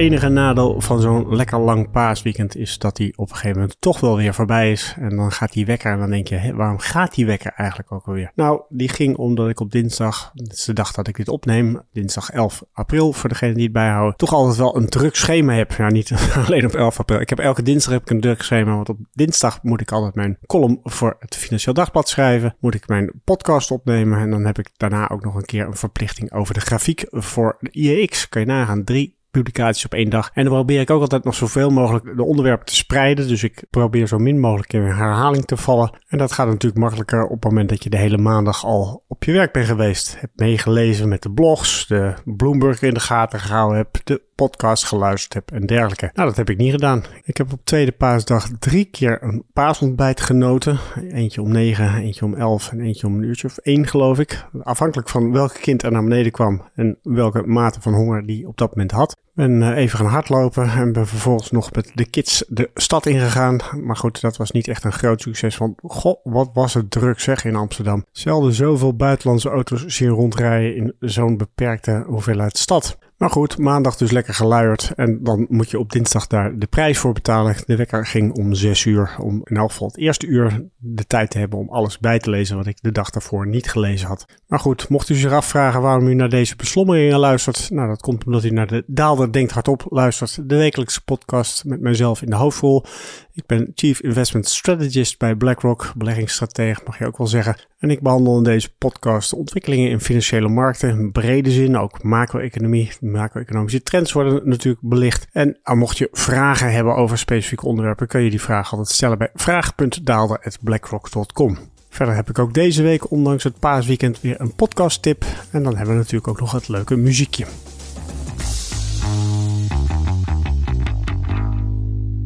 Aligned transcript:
Enige 0.00 0.28
nadeel 0.28 0.80
van 0.80 1.00
zo'n 1.00 1.36
lekker 1.36 1.58
lang 1.58 1.90
paasweekend 1.90 2.56
is 2.56 2.78
dat 2.78 2.98
hij 2.98 3.12
op 3.16 3.28
een 3.28 3.34
gegeven 3.34 3.60
moment 3.60 3.76
toch 3.80 4.00
wel 4.00 4.16
weer 4.16 4.34
voorbij 4.34 4.70
is. 4.70 4.94
En 4.98 5.16
dan 5.16 5.32
gaat 5.32 5.52
die 5.52 5.66
wekker 5.66 5.92
en 5.92 5.98
dan 5.98 6.10
denk 6.10 6.28
je, 6.28 6.54
waarom 6.54 6.78
gaat 6.78 7.14
die 7.14 7.26
wekker 7.26 7.52
eigenlijk 7.56 7.92
ook 7.92 8.06
alweer? 8.06 8.32
Nou, 8.34 8.62
die 8.68 8.88
ging 8.88 9.16
omdat 9.16 9.48
ik 9.48 9.60
op 9.60 9.70
dinsdag, 9.70 10.30
het 10.34 10.52
is 10.52 10.64
de 10.64 10.72
dag 10.72 10.92
dat 10.92 11.08
ik 11.08 11.16
dit 11.16 11.28
opneem, 11.28 11.82
dinsdag 11.92 12.30
11 12.30 12.64
april, 12.72 13.12
voor 13.12 13.28
degene 13.28 13.54
die 13.54 13.62
het 13.62 13.72
bijhouden, 13.72 14.16
toch 14.16 14.32
altijd 14.32 14.56
wel 14.56 14.76
een 14.76 14.88
druk 14.88 15.16
schema 15.16 15.52
heb. 15.52 15.72
Ja, 15.72 15.88
niet 15.88 16.12
alleen 16.46 16.64
op 16.64 16.74
11 16.74 16.98
april. 16.98 17.20
Ik 17.20 17.28
heb 17.28 17.38
elke 17.38 17.62
dinsdag 17.62 17.92
heb 17.92 18.02
ik 18.02 18.10
een 18.10 18.20
druk 18.20 18.42
schema, 18.42 18.74
want 18.74 18.88
op 18.88 18.98
dinsdag 19.12 19.62
moet 19.62 19.80
ik 19.80 19.92
altijd 19.92 20.14
mijn 20.14 20.38
column 20.46 20.80
voor 20.82 21.16
het 21.18 21.36
Financieel 21.36 21.74
Dagblad 21.74 22.08
schrijven. 22.08 22.56
Moet 22.60 22.74
ik 22.74 22.88
mijn 22.88 23.12
podcast 23.24 23.70
opnemen 23.70 24.18
en 24.18 24.30
dan 24.30 24.44
heb 24.44 24.58
ik 24.58 24.70
daarna 24.76 25.08
ook 25.08 25.24
nog 25.24 25.34
een 25.34 25.44
keer 25.44 25.66
een 25.66 25.76
verplichting 25.76 26.32
over 26.32 26.54
de 26.54 26.60
grafiek 26.60 27.06
voor 27.10 27.56
de 27.60 27.70
IEX. 27.70 28.28
Kan 28.28 28.40
je 28.40 28.46
nagaan, 28.46 28.84
drie 28.84 29.18
publicaties 29.30 29.84
op 29.84 29.94
één 29.94 30.10
dag. 30.10 30.30
En 30.34 30.44
dan 30.44 30.52
probeer 30.52 30.80
ik 30.80 30.90
ook 30.90 31.00
altijd 31.00 31.24
nog 31.24 31.34
zoveel 31.34 31.70
mogelijk 31.70 32.16
de 32.16 32.24
onderwerpen 32.24 32.66
te 32.66 32.74
spreiden. 32.74 33.28
Dus 33.28 33.42
ik 33.42 33.64
probeer 33.70 34.06
zo 34.06 34.18
min 34.18 34.40
mogelijk 34.40 34.72
in 34.72 34.82
herhaling 34.82 35.44
te 35.44 35.56
vallen. 35.56 35.98
En 36.08 36.18
dat 36.18 36.32
gaat 36.32 36.46
natuurlijk 36.46 36.80
makkelijker 36.80 37.24
op 37.24 37.42
het 37.42 37.44
moment 37.44 37.68
dat 37.68 37.84
je 37.84 37.90
de 37.90 37.96
hele 37.96 38.18
maandag 38.18 38.64
al 38.64 39.04
op 39.08 39.24
je 39.24 39.32
werk 39.32 39.52
bent 39.52 39.66
geweest. 39.66 40.20
Hebt 40.20 40.38
meegelezen 40.38 41.08
met 41.08 41.22
de 41.22 41.30
blogs, 41.30 41.86
de 41.86 42.14
Bloomberg 42.24 42.82
in 42.82 42.94
de 42.94 43.00
gaten 43.00 43.40
gehouden 43.40 43.76
hebt, 43.76 44.06
de 44.06 44.22
podcast 44.34 44.84
geluisterd 44.84 45.34
heb 45.34 45.50
en 45.50 45.66
dergelijke. 45.66 46.10
Nou, 46.14 46.28
dat 46.28 46.36
heb 46.36 46.50
ik 46.50 46.56
niet 46.56 46.70
gedaan. 46.70 47.04
Ik 47.24 47.36
heb 47.36 47.52
op 47.52 47.60
tweede 47.64 47.92
paasdag 47.92 48.48
drie 48.58 48.84
keer 48.84 49.22
een 49.22 49.44
paasontbijt 49.52 50.20
genoten. 50.20 50.78
Eentje 51.10 51.42
om 51.42 51.52
negen, 51.52 51.94
eentje 51.94 52.24
om 52.24 52.34
elf 52.34 52.70
en 52.70 52.80
eentje 52.80 53.06
om 53.06 53.14
een 53.14 53.22
uurtje 53.22 53.46
of 53.46 53.58
één, 53.58 53.86
geloof 53.86 54.18
ik. 54.18 54.44
Afhankelijk 54.62 55.08
van 55.08 55.32
welk 55.32 55.52
kind 55.52 55.82
er 55.82 55.92
naar 55.92 56.02
beneden 56.02 56.32
kwam 56.32 56.62
en 56.74 56.98
welke 57.02 57.42
mate 57.46 57.80
van 57.80 57.94
honger 57.94 58.26
die 58.26 58.48
op 58.48 58.58
dat 58.58 58.70
moment 58.70 58.90
had. 58.90 59.19
Ben 59.34 59.62
eh, 59.62 59.76
even 59.76 59.98
gaan 59.98 60.06
hardlopen 60.06 60.70
en 60.70 60.92
ben 60.92 61.06
vervolgens 61.06 61.50
nog 61.50 61.72
met 61.72 61.90
de 61.94 62.04
kids 62.10 62.44
de 62.48 62.70
stad 62.74 63.06
ingegaan. 63.06 63.58
Maar 63.82 63.96
goed, 63.96 64.20
dat 64.20 64.36
was 64.36 64.50
niet 64.50 64.68
echt 64.68 64.84
een 64.84 64.92
groot 64.92 65.20
succes. 65.20 65.56
Want 65.56 65.80
god, 65.82 66.18
wat 66.22 66.50
was 66.52 66.74
het 66.74 66.90
druk 66.90 67.20
zeg 67.20 67.44
in 67.44 67.56
Amsterdam. 67.56 68.04
Zelden 68.12 68.52
zoveel 68.52 68.96
buitenlandse 68.96 69.48
auto's 69.48 69.86
zien 69.86 70.08
rondrijden 70.08 70.76
in 70.76 70.94
zo'n 70.98 71.36
beperkte 71.36 72.04
hoeveelheid 72.06 72.58
stad. 72.58 72.98
Maar 73.20 73.30
goed, 73.30 73.58
maandag 73.58 73.96
dus 73.96 74.10
lekker 74.10 74.34
geluierd. 74.34 74.92
En 74.96 75.22
dan 75.22 75.46
moet 75.48 75.70
je 75.70 75.78
op 75.78 75.92
dinsdag 75.92 76.26
daar 76.26 76.58
de 76.58 76.66
prijs 76.66 76.98
voor 76.98 77.12
betalen. 77.12 77.56
De 77.66 77.76
wekker 77.76 78.06
ging 78.06 78.36
om 78.36 78.54
6 78.54 78.84
uur. 78.84 79.16
Om 79.18 79.40
in 79.44 79.56
elk 79.56 79.70
geval 79.70 79.86
het 79.86 79.96
eerste 79.96 80.26
uur 80.26 80.64
de 80.76 81.06
tijd 81.06 81.30
te 81.30 81.38
hebben 81.38 81.58
om 81.58 81.68
alles 81.68 81.98
bij 81.98 82.18
te 82.18 82.30
lezen 82.30 82.56
wat 82.56 82.66
ik 82.66 82.78
de 82.80 82.92
dag 82.92 83.10
daarvoor 83.10 83.46
niet 83.46 83.70
gelezen 83.70 84.08
had. 84.08 84.26
Maar 84.46 84.58
goed, 84.58 84.88
mocht 84.88 85.08
u 85.08 85.14
zich 85.14 85.32
afvragen 85.32 85.80
waarom 85.80 86.06
u 86.06 86.14
naar 86.14 86.28
deze 86.28 86.56
beslommeringen 86.56 87.18
luistert. 87.18 87.70
Nou, 87.70 87.88
dat 87.88 88.00
komt 88.00 88.24
omdat 88.24 88.44
u 88.44 88.50
naar 88.50 88.66
de 88.66 88.84
Daalder 88.86 89.32
Denkt 89.32 89.52
Hardop 89.52 89.86
luistert. 89.88 90.48
De 90.48 90.56
wekelijkse 90.56 91.04
podcast 91.04 91.64
met 91.64 91.80
mijzelf 91.80 92.22
in 92.22 92.30
de 92.30 92.36
hoofdrol. 92.36 92.84
Ik 93.32 93.46
ben 93.46 93.72
Chief 93.74 94.00
Investment 94.00 94.48
Strategist 94.48 95.18
bij 95.18 95.34
BlackRock, 95.34 95.92
beleggingsstratege 95.96 96.80
mag 96.86 96.98
je 96.98 97.06
ook 97.06 97.18
wel 97.18 97.26
zeggen. 97.26 97.56
En 97.78 97.90
ik 97.90 98.00
behandel 98.00 98.36
in 98.36 98.42
deze 98.42 98.74
podcast 98.78 99.32
ontwikkelingen 99.32 99.90
in 99.90 100.00
financiële 100.00 100.48
markten, 100.48 100.88
in 100.88 101.12
brede 101.12 101.50
zin, 101.50 101.78
ook 101.78 102.02
macro-economie. 102.02 102.92
Macro-economische 103.00 103.82
trends 103.82 104.12
worden 104.12 104.48
natuurlijk 104.48 104.82
belicht. 104.82 105.26
En 105.32 105.58
mocht 105.74 105.98
je 105.98 106.08
vragen 106.12 106.72
hebben 106.72 106.94
over 106.94 107.18
specifieke 107.18 107.66
onderwerpen, 107.66 108.06
kun 108.06 108.22
je 108.22 108.30
die 108.30 108.40
vragen 108.40 108.70
altijd 108.70 108.88
stellen 108.96 109.18
bij 109.18 109.30
vraag.daalder.blackrock.com. 109.34 111.58
Verder 111.88 112.14
heb 112.14 112.28
ik 112.28 112.38
ook 112.38 112.54
deze 112.54 112.82
week, 112.82 113.10
ondanks 113.10 113.44
het 113.44 113.58
paasweekend, 113.58 114.20
weer 114.20 114.40
een 114.40 114.54
podcast 114.54 115.02
tip. 115.02 115.24
En 115.50 115.62
dan 115.62 115.76
hebben 115.76 115.94
we 115.94 116.00
natuurlijk 116.00 116.28
ook 116.28 116.40
nog 116.40 116.52
het 116.52 116.68
leuke 116.68 116.96
muziekje. 116.96 117.46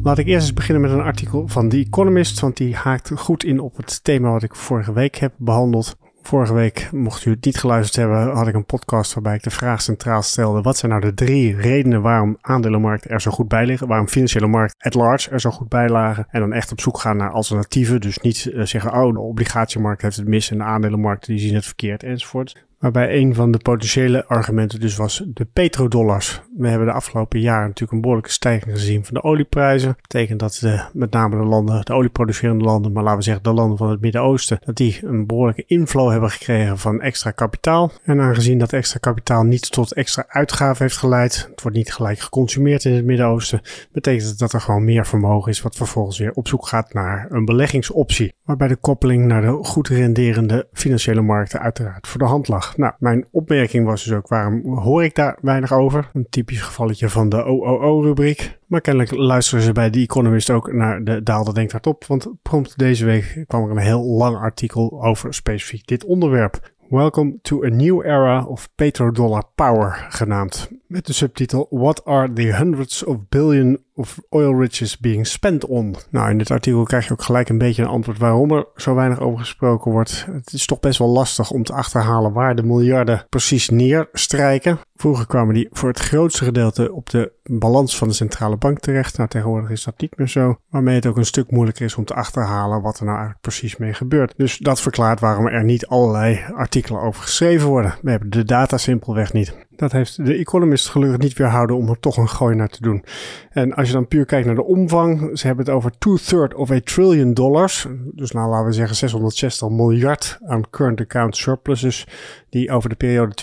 Laat 0.05 0.17
ik 0.17 0.27
eerst 0.27 0.45
eens 0.45 0.53
beginnen 0.53 0.81
met 0.81 0.91
een 0.91 1.05
artikel 1.05 1.47
van 1.47 1.69
The 1.69 1.77
Economist, 1.77 2.39
want 2.39 2.57
die 2.57 2.75
haakt 2.75 3.11
goed 3.15 3.43
in 3.43 3.59
op 3.59 3.77
het 3.77 4.03
thema 4.03 4.31
wat 4.31 4.43
ik 4.43 4.55
vorige 4.55 4.93
week 4.93 5.15
heb 5.15 5.33
behandeld. 5.37 5.97
Vorige 6.21 6.53
week, 6.53 6.89
mocht 6.91 7.25
u 7.25 7.31
het 7.31 7.45
niet 7.45 7.57
geluisterd 7.57 7.95
hebben, 7.95 8.35
had 8.35 8.47
ik 8.47 8.53
een 8.53 8.65
podcast 8.65 9.13
waarbij 9.13 9.35
ik 9.35 9.43
de 9.43 9.49
vraag 9.49 9.81
centraal 9.81 10.21
stelde: 10.21 10.61
wat 10.61 10.77
zijn 10.77 10.91
nou 10.91 11.03
de 11.03 11.13
drie 11.13 11.55
redenen 11.55 12.01
waarom 12.01 12.37
aandelenmarkten 12.41 13.11
er 13.11 13.21
zo 13.21 13.31
goed 13.31 13.47
bij 13.47 13.65
liggen? 13.65 13.87
Waarom 13.87 14.07
financiële 14.07 14.47
markt 14.47 14.75
at 14.77 14.93
large 14.93 15.29
er 15.29 15.39
zo 15.39 15.49
goed 15.49 15.69
bij 15.69 15.89
lagen? 15.89 16.27
En 16.29 16.39
dan 16.39 16.53
echt 16.53 16.71
op 16.71 16.81
zoek 16.81 16.99
gaan 16.99 17.17
naar 17.17 17.31
alternatieven. 17.31 18.01
Dus 18.01 18.17
niet 18.17 18.45
uh, 18.45 18.65
zeggen: 18.65 18.93
oh, 18.93 19.13
de 19.13 19.19
obligatiemarkt 19.19 20.01
heeft 20.01 20.17
het 20.17 20.27
mis 20.27 20.51
en 20.51 20.57
de 20.57 20.63
aandelenmarkten 20.63 21.33
die 21.33 21.41
zien 21.41 21.55
het 21.55 21.65
verkeerd 21.65 22.03
enzovoort. 22.03 22.65
Waarbij 22.85 23.15
een 23.15 23.35
van 23.35 23.51
de 23.51 23.57
potentiële 23.57 24.25
argumenten 24.25 24.79
dus 24.79 24.95
was 24.95 25.23
de 25.27 25.45
petrodollars. 25.53 26.41
We 26.57 26.67
hebben 26.67 26.87
de 26.87 26.93
afgelopen 26.93 27.39
jaren 27.39 27.67
natuurlijk 27.67 27.91
een 27.91 28.01
behoorlijke 28.01 28.31
stijging 28.31 28.75
gezien 28.75 29.05
van 29.05 29.13
de 29.13 29.23
olieprijzen. 29.23 29.87
Dat 29.87 30.01
betekent 30.01 30.39
dat 30.39 30.57
de, 30.61 30.83
met 30.93 31.11
name 31.11 31.37
de 31.37 31.43
landen, 31.43 31.85
de 31.85 31.93
olieproducerende 31.93 32.63
landen, 32.63 32.91
maar 32.91 33.03
laten 33.03 33.17
we 33.17 33.23
zeggen 33.23 33.43
de 33.43 33.53
landen 33.53 33.77
van 33.77 33.89
het 33.89 34.01
Midden-Oosten, 34.01 34.59
dat 34.65 34.75
die 34.75 34.99
een 35.01 35.25
behoorlijke 35.25 35.63
inflow 35.67 36.11
hebben 36.11 36.29
gekregen 36.29 36.77
van 36.77 37.01
extra 37.01 37.31
kapitaal. 37.31 37.91
En 38.03 38.21
aangezien 38.21 38.57
dat 38.57 38.73
extra 38.73 38.99
kapitaal 38.99 39.43
niet 39.43 39.71
tot 39.71 39.93
extra 39.93 40.25
uitgaven 40.27 40.85
heeft 40.85 40.97
geleid, 40.97 41.47
het 41.51 41.61
wordt 41.61 41.77
niet 41.77 41.93
gelijk 41.93 42.19
geconsumeerd 42.19 42.85
in 42.85 42.93
het 42.93 43.05
Midden-Oosten, 43.05 43.61
betekent 43.91 44.27
dat 44.29 44.37
dat 44.37 44.53
er 44.53 44.61
gewoon 44.61 44.85
meer 44.85 45.05
vermogen 45.05 45.51
is 45.51 45.61
wat 45.61 45.75
vervolgens 45.75 46.17
weer 46.17 46.33
op 46.33 46.47
zoek 46.47 46.67
gaat 46.67 46.93
naar 46.93 47.27
een 47.29 47.45
beleggingsoptie. 47.45 48.33
Waarbij 48.43 48.67
de 48.67 48.75
koppeling 48.75 49.25
naar 49.25 49.41
de 49.41 49.63
goed 49.63 49.87
renderende 49.87 50.67
financiële 50.73 51.21
markten 51.21 51.59
uiteraard 51.59 52.07
voor 52.07 52.19
de 52.19 52.25
hand 52.25 52.47
lag. 52.47 52.74
Nou, 52.77 52.93
mijn 52.99 53.25
opmerking 53.31 53.85
was 53.85 54.03
dus 54.03 54.13
ook, 54.13 54.27
waarom 54.27 54.77
hoor 54.77 55.03
ik 55.03 55.15
daar 55.15 55.37
weinig 55.41 55.73
over? 55.73 56.09
Een 56.13 56.27
typisch 56.29 56.61
gevalletje 56.61 57.09
van 57.09 57.29
de 57.29 57.43
OOO-rubriek. 57.43 58.57
Maar 58.67 58.81
kennelijk 58.81 59.11
luisteren 59.11 59.63
ze 59.63 59.71
bij 59.71 59.89
The 59.89 59.99
Economist 59.99 60.49
ook 60.49 60.73
naar 60.73 61.03
de 61.03 61.23
Daalder 61.23 61.53
Denkt 61.53 61.71
Hardop. 61.71 62.05
Want 62.05 62.27
prompt 62.41 62.77
deze 62.77 63.05
week 63.05 63.43
kwam 63.47 63.63
er 63.63 63.71
een 63.71 63.77
heel 63.77 64.03
lang 64.03 64.37
artikel 64.37 65.03
over 65.03 65.33
specifiek 65.33 65.87
dit 65.87 66.05
onderwerp. 66.05 66.73
Welcome 66.89 67.37
to 67.41 67.63
a 67.63 67.67
new 67.67 68.05
era 68.05 68.43
of 68.43 68.69
petrodollar 68.75 69.43
power 69.55 70.05
genaamd. 70.09 70.69
Met 70.95 71.05
de 71.05 71.13
subtitel 71.13 71.67
What 71.69 72.05
are 72.05 72.33
the 72.33 72.41
hundreds 72.41 73.03
of 73.03 73.17
billion 73.29 73.77
of 73.95 74.19
oil 74.29 74.59
riches 74.59 74.97
being 74.97 75.27
spent 75.27 75.65
on? 75.65 75.95
Nou, 76.09 76.29
in 76.29 76.37
dit 76.37 76.51
artikel 76.51 76.83
krijg 76.83 77.07
je 77.07 77.11
ook 77.11 77.21
gelijk 77.21 77.49
een 77.49 77.57
beetje 77.57 77.81
een 77.81 77.87
antwoord 77.87 78.17
waarom 78.17 78.51
er 78.51 78.67
zo 78.75 78.95
weinig 78.95 79.19
over 79.19 79.39
gesproken 79.39 79.91
wordt. 79.91 80.25
Het 80.31 80.53
is 80.53 80.65
toch 80.65 80.79
best 80.79 80.99
wel 80.99 81.07
lastig 81.07 81.51
om 81.51 81.63
te 81.63 81.73
achterhalen 81.73 82.33
waar 82.33 82.55
de 82.55 82.63
miljarden 82.63 83.25
precies 83.29 83.69
neerstrijken. 83.69 84.79
Vroeger 84.95 85.27
kwamen 85.27 85.53
die 85.53 85.67
voor 85.71 85.89
het 85.89 85.99
grootste 85.99 86.43
gedeelte 86.43 86.93
op 86.93 87.09
de 87.09 87.31
balans 87.43 87.97
van 87.97 88.07
de 88.07 88.13
centrale 88.13 88.57
bank 88.57 88.79
terecht. 88.79 89.17
Nou, 89.17 89.29
tegenwoordig 89.29 89.69
is 89.69 89.83
dat 89.83 89.99
niet 89.99 90.17
meer 90.17 90.27
zo. 90.27 90.59
Waarmee 90.69 90.95
het 90.95 91.05
ook 91.05 91.17
een 91.17 91.25
stuk 91.25 91.51
moeilijker 91.51 91.85
is 91.85 91.95
om 91.95 92.05
te 92.05 92.13
achterhalen 92.13 92.81
wat 92.81 92.97
er 92.97 93.05
nou 93.05 93.17
eigenlijk 93.17 93.41
precies 93.41 93.77
mee 93.77 93.93
gebeurt. 93.93 94.33
Dus 94.37 94.57
dat 94.57 94.81
verklaart 94.81 95.19
waarom 95.19 95.47
er 95.47 95.63
niet 95.63 95.87
allerlei 95.87 96.45
artikelen 96.53 97.01
over 97.01 97.21
geschreven 97.21 97.67
worden. 97.67 97.95
We 98.01 98.09
hebben 98.09 98.29
de 98.29 98.43
data 98.43 98.77
simpelweg 98.77 99.33
niet. 99.33 99.55
Dat 99.75 99.91
heeft 99.91 100.25
de 100.25 100.33
Economist 100.33 100.89
gelukkig 100.89 101.17
niet 101.17 101.33
weerhouden 101.33 101.75
om 101.75 101.89
er 101.89 101.99
toch 101.99 102.17
een 102.17 102.29
gooi 102.29 102.55
naar 102.55 102.69
te 102.69 102.81
doen. 102.81 103.03
En 103.49 103.73
als 103.73 103.87
je 103.87 103.93
dan 103.93 104.07
puur 104.07 104.25
kijkt 104.25 104.45
naar 104.45 104.55
de 104.55 104.63
omvang, 104.63 105.39
ze 105.39 105.47
hebben 105.47 105.65
het 105.65 105.75
over 105.75 105.91
two-third 105.97 106.53
of 106.53 106.71
a 106.71 106.79
trillion 106.83 107.33
dollars. 107.33 107.87
Dus 108.13 108.31
nou 108.31 108.49
laten 108.49 108.65
we 108.65 108.73
zeggen 108.73 108.95
660 108.95 109.69
miljard 109.69 110.39
aan 110.45 110.69
current 110.69 110.99
account 111.01 111.37
surpluses 111.37 112.07
die 112.49 112.71
over 112.71 112.89
de 112.89 112.95
periode 112.95 113.33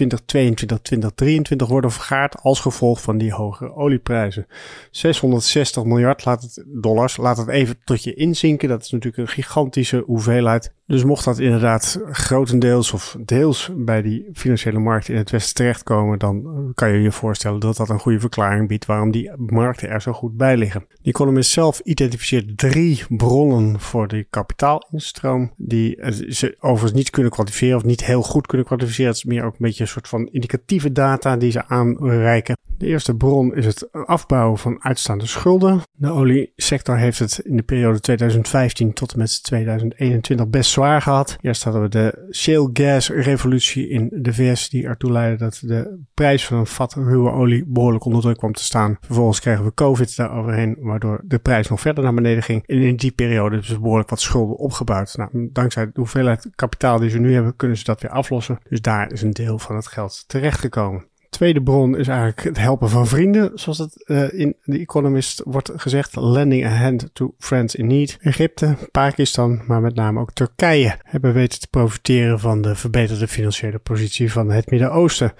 2022-2023 1.65 1.69
worden 1.69 1.91
vergaard 1.91 2.43
als 2.43 2.60
gevolg 2.60 3.02
van 3.02 3.19
die 3.19 3.32
hogere 3.32 3.75
olieprijzen. 3.75 4.46
660 4.90 5.84
miljard 5.84 6.25
laat 6.25 6.43
het, 6.43 6.64
dollars, 6.67 7.17
laat 7.17 7.37
het 7.37 7.49
even 7.49 7.76
tot 7.84 8.05
je 8.05 8.14
inzinken. 8.14 8.69
Dat 8.69 8.82
is 8.82 8.90
natuurlijk 8.90 9.23
een 9.23 9.34
gigantische 9.34 10.02
hoeveelheid. 10.06 10.73
Dus 10.93 11.05
mocht 11.05 11.25
dat 11.25 11.39
inderdaad 11.39 12.00
grotendeels 12.11 12.93
of 12.93 13.17
deels 13.25 13.71
bij 13.77 14.03
die 14.03 14.29
financiële 14.33 14.79
markt 14.79 15.09
in 15.09 15.17
het 15.17 15.31
Westen 15.31 15.55
terechtkomen, 15.55 16.19
dan 16.19 16.71
kan 16.75 16.93
je 16.93 17.00
je 17.00 17.12
voorstellen 17.12 17.61
dat 17.61 17.77
dat 17.77 17.89
een 17.89 17.99
goede 17.99 18.21
verklaring 18.21 18.69
biedt 18.69 18.87
waarom 18.87 19.11
die 19.11 19.31
markten 19.37 19.89
er 19.89 20.03
zo 20.03 20.12
goed 20.12 20.37
bij 20.37 20.56
liggen. 20.56 20.85
De 20.89 21.11
Economist 21.11 21.50
zelf 21.50 21.81
identificeert 21.81 22.59
drie 22.59 23.05
bronnen 23.09 23.81
voor 23.81 24.09
de 24.09 24.27
kapitaalinstroom, 24.31 25.53
die 25.56 25.99
ze 26.29 26.56
overigens 26.61 26.93
niet 26.93 27.11
kunnen 27.11 27.33
kwantificeren 27.33 27.77
of 27.77 27.85
niet 27.85 28.05
heel 28.05 28.23
goed 28.23 28.47
kunnen 28.47 28.67
kwantificeren 28.67 29.11
het 29.11 29.17
is 29.17 29.25
meer 29.25 29.44
ook 29.44 29.53
een 29.53 29.67
beetje 29.67 29.83
een 29.83 29.89
soort 29.89 30.09
van 30.09 30.27
indicatieve 30.27 30.93
data 30.93 31.37
die 31.37 31.50
ze 31.50 31.67
aanreiken. 31.67 32.56
De 32.82 32.88
eerste 32.88 33.17
bron 33.17 33.55
is 33.55 33.67
het 33.67 33.93
afbouwen 33.93 34.58
van 34.58 34.84
uitstaande 34.84 35.26
schulden. 35.26 35.81
De 35.93 36.11
oliesector 36.11 36.96
heeft 36.96 37.19
het 37.19 37.38
in 37.38 37.56
de 37.56 37.62
periode 37.62 38.00
2015 38.00 38.93
tot 38.93 39.12
en 39.12 39.19
met 39.19 39.43
2021 39.43 40.49
best 40.49 40.70
zwaar 40.70 41.02
gehad. 41.02 41.37
Eerst 41.40 41.64
hadden 41.64 41.82
we 41.82 41.88
de 41.88 42.29
shale 42.31 42.70
gas 42.73 43.08
revolutie 43.08 43.88
in 43.88 44.08
de 44.12 44.34
VS 44.34 44.69
die 44.69 44.87
ertoe 44.87 45.12
leidde 45.12 45.44
dat 45.44 45.61
de 45.62 45.99
prijs 46.14 46.46
van 46.46 46.58
een 46.58 46.67
vat 46.67 46.94
ruwe 46.94 47.31
olie 47.31 47.64
behoorlijk 47.67 48.05
onder 48.05 48.20
druk 48.20 48.38
kwam 48.38 48.52
te 48.52 48.64
staan. 48.64 48.96
Vervolgens 49.00 49.40
kregen 49.40 49.64
we 49.64 49.75
COVID 49.75 50.17
daaroverheen 50.17 50.76
waardoor 50.81 51.20
de 51.25 51.38
prijs 51.38 51.69
nog 51.69 51.81
verder 51.81 52.05
naar 52.05 52.14
beneden 52.14 52.43
ging. 52.43 52.67
En 52.67 52.79
in 52.79 52.96
die 52.96 53.12
periode 53.12 53.50
hebben 53.50 53.69
ze 53.69 53.81
behoorlijk 53.81 54.11
wat 54.11 54.20
schulden 54.20 54.56
opgebouwd. 54.56 55.17
Nou, 55.17 55.49
dankzij 55.52 55.84
de 55.84 55.90
hoeveelheid 55.94 56.50
kapitaal 56.55 56.99
die 56.99 57.11
ze 57.11 57.19
nu 57.19 57.34
hebben 57.34 57.56
kunnen 57.56 57.76
ze 57.76 57.84
dat 57.84 58.00
weer 58.00 58.11
aflossen. 58.11 58.58
Dus 58.69 58.81
daar 58.81 59.12
is 59.12 59.23
een 59.23 59.32
deel 59.32 59.58
van 59.58 59.76
het 59.76 59.87
geld 59.87 60.25
terechtgekomen 60.26 61.11
tweede 61.32 61.62
bron 61.62 61.96
is 61.96 62.08
eigenlijk 62.08 62.43
het 62.43 62.58
helpen 62.58 62.88
van 62.88 63.06
vrienden, 63.06 63.50
zoals 63.55 63.79
het 63.79 64.05
uh, 64.06 64.32
in 64.32 64.56
The 64.64 64.79
Economist 64.79 65.43
wordt 65.44 65.70
gezegd. 65.76 66.17
Lending 66.17 66.64
a 66.64 66.69
hand 66.69 67.11
to 67.12 67.34
friends 67.38 67.75
in 67.75 67.87
need. 67.87 68.19
Egypte, 68.20 68.76
Pakistan, 68.90 69.62
maar 69.67 69.81
met 69.81 69.94
name 69.94 70.20
ook 70.20 70.32
Turkije 70.32 70.96
hebben 71.02 71.32
weten 71.32 71.61
te 71.61 71.69
profiteren 71.69 72.40
van 72.40 72.62
de 72.62 72.75
verbeterde 72.75 73.29
financiële 73.29 73.79
positie 73.79 74.32
van 74.32 74.50
het 74.50 74.70
Midden-Oosten. 74.70 75.32